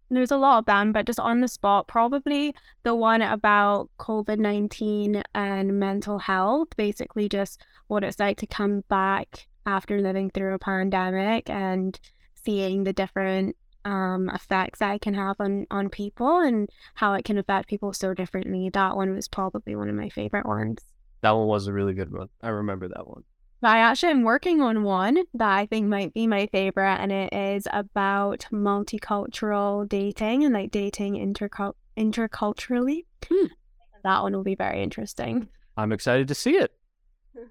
there's 0.10 0.32
a 0.32 0.38
lot 0.38 0.58
of 0.58 0.66
them, 0.66 0.92
but 0.92 1.06
just 1.06 1.20
on 1.20 1.42
the 1.42 1.48
spot, 1.48 1.88
probably 1.88 2.56
the 2.82 2.96
one 2.96 3.22
about 3.22 3.92
COVID 4.00 4.40
19 4.40 5.22
and 5.36 5.80
mental 5.80 6.18
health, 6.18 6.70
basically 6.76 7.30
just 7.30 7.64
what 7.90 8.04
it's 8.04 8.20
like 8.20 8.38
to 8.40 8.48
come 8.48 8.84
back 8.90 9.46
after 9.68 10.02
living 10.02 10.32
through 10.32 10.56
a 10.56 10.60
pandemic 10.60 11.48
and 11.48 12.00
seeing 12.34 12.86
the 12.86 12.94
different 12.94 13.56
um, 13.84 14.32
effects 14.34 14.80
that 14.80 14.96
it 14.96 15.02
can 15.02 15.14
have 15.14 15.36
on, 15.40 15.68
on 15.70 15.92
people 15.92 16.40
and 16.40 16.72
how 16.96 17.14
it 17.14 17.24
can 17.24 17.38
affect 17.38 17.70
people 17.70 17.94
so 17.94 18.16
differently. 18.16 18.70
That 18.70 18.96
one 18.96 19.14
was 19.14 19.28
probably 19.28 19.76
one 19.76 19.90
of 19.90 19.96
my 19.96 20.10
favorite 20.10 20.48
ones. 20.48 20.82
That 21.26 21.32
one 21.32 21.48
was 21.48 21.66
a 21.66 21.74
really 21.74 21.96
good 21.96 22.14
one. 22.14 22.30
I 22.44 22.50
remember 22.50 22.88
that 22.88 23.08
one. 23.08 23.24
I 23.64 23.80
actually 23.80 24.12
am 24.12 24.22
working 24.22 24.62
on 24.62 24.84
one 24.84 25.16
that 25.34 25.50
I 25.58 25.66
think 25.66 25.88
might 25.88 26.14
be 26.14 26.28
my 26.28 26.46
favorite, 26.52 26.98
and 27.00 27.12
it 27.12 27.34
is 27.34 27.68
about 27.74 28.46
multicultural 28.54 29.90
dating 29.90 30.44
and 30.44 30.54
like 30.54 30.70
dating 30.70 31.16
intercul- 31.16 31.74
interculturally. 31.98 33.06
Hmm. 33.28 33.48
That 34.04 34.22
one 34.22 34.34
will 34.34 34.44
be 34.44 34.54
very 34.54 34.84
interesting. 34.84 35.48
I'm 35.76 35.92
excited 35.92 36.28
to 36.28 36.36
see 36.36 36.58
it. 36.58 36.72
Hmm. 37.36 37.46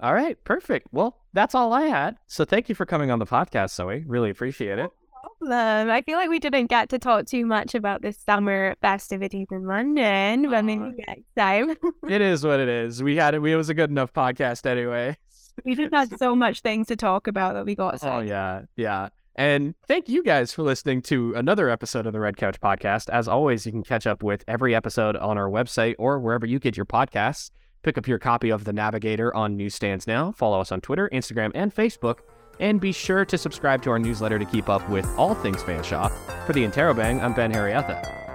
All 0.00 0.14
right, 0.14 0.42
perfect. 0.44 0.88
Well, 0.90 1.18
that's 1.34 1.54
all 1.54 1.74
I 1.74 1.82
had. 1.82 2.16
So 2.28 2.46
thank 2.46 2.70
you 2.70 2.74
for 2.74 2.86
coming 2.86 3.10
on 3.10 3.18
the 3.18 3.26
podcast, 3.26 3.74
Zoe. 3.74 4.04
Really 4.06 4.30
appreciate 4.30 4.78
it. 4.78 4.90
Problem. 5.20 5.90
I 5.90 6.02
feel 6.02 6.18
like 6.18 6.28
we 6.28 6.38
didn't 6.38 6.66
get 6.66 6.88
to 6.90 6.98
talk 6.98 7.26
too 7.26 7.46
much 7.46 7.74
about 7.74 8.02
the 8.02 8.12
summer 8.12 8.74
festivities 8.80 9.46
in 9.50 9.66
London, 9.66 10.50
but 10.50 10.64
maybe 10.64 10.92
next 11.06 11.24
time. 11.36 11.76
it 12.08 12.20
is 12.20 12.44
what 12.44 12.60
it 12.60 12.68
is. 12.68 13.02
We 13.02 13.16
had 13.16 13.34
it. 13.34 13.40
We 13.40 13.52
it 13.52 13.56
was 13.56 13.68
a 13.68 13.74
good 13.74 13.90
enough 13.90 14.12
podcast 14.12 14.66
anyway. 14.66 15.16
We 15.64 15.74
just 15.74 15.92
had 15.92 16.18
so 16.18 16.36
much 16.36 16.60
things 16.60 16.86
to 16.88 16.96
talk 16.96 17.26
about 17.26 17.54
that 17.54 17.66
we 17.66 17.74
got. 17.74 17.98
Oh 18.02 18.20
yeah, 18.20 18.62
yeah. 18.76 19.08
And 19.34 19.74
thank 19.86 20.08
you 20.08 20.24
guys 20.24 20.52
for 20.52 20.64
listening 20.64 21.00
to 21.02 21.32
another 21.34 21.70
episode 21.70 22.06
of 22.06 22.12
the 22.12 22.18
Red 22.18 22.36
Couch 22.36 22.60
Podcast. 22.60 23.08
As 23.08 23.28
always, 23.28 23.64
you 23.66 23.72
can 23.72 23.84
catch 23.84 24.04
up 24.04 24.22
with 24.22 24.44
every 24.48 24.74
episode 24.74 25.16
on 25.16 25.38
our 25.38 25.48
website 25.48 25.94
or 25.96 26.18
wherever 26.18 26.44
you 26.44 26.58
get 26.58 26.76
your 26.76 26.86
podcasts. 26.86 27.52
Pick 27.84 27.96
up 27.96 28.08
your 28.08 28.18
copy 28.18 28.50
of 28.50 28.64
The 28.64 28.72
Navigator 28.72 29.34
on 29.36 29.56
newsstands 29.56 30.08
now. 30.08 30.32
Follow 30.32 30.60
us 30.60 30.72
on 30.72 30.80
Twitter, 30.80 31.08
Instagram, 31.12 31.52
and 31.54 31.72
Facebook. 31.72 32.18
And 32.60 32.80
be 32.80 32.92
sure 32.92 33.24
to 33.24 33.38
subscribe 33.38 33.82
to 33.82 33.90
our 33.90 33.98
newsletter 33.98 34.38
to 34.38 34.44
keep 34.44 34.68
up 34.68 34.88
with 34.88 35.06
all 35.16 35.34
things 35.34 35.62
Fanshawe. 35.62 36.10
For 36.46 36.52
the 36.52 36.64
Interrobang, 36.64 37.22
I'm 37.22 37.34
Ben 37.34 37.52
Harrietha. 37.52 38.27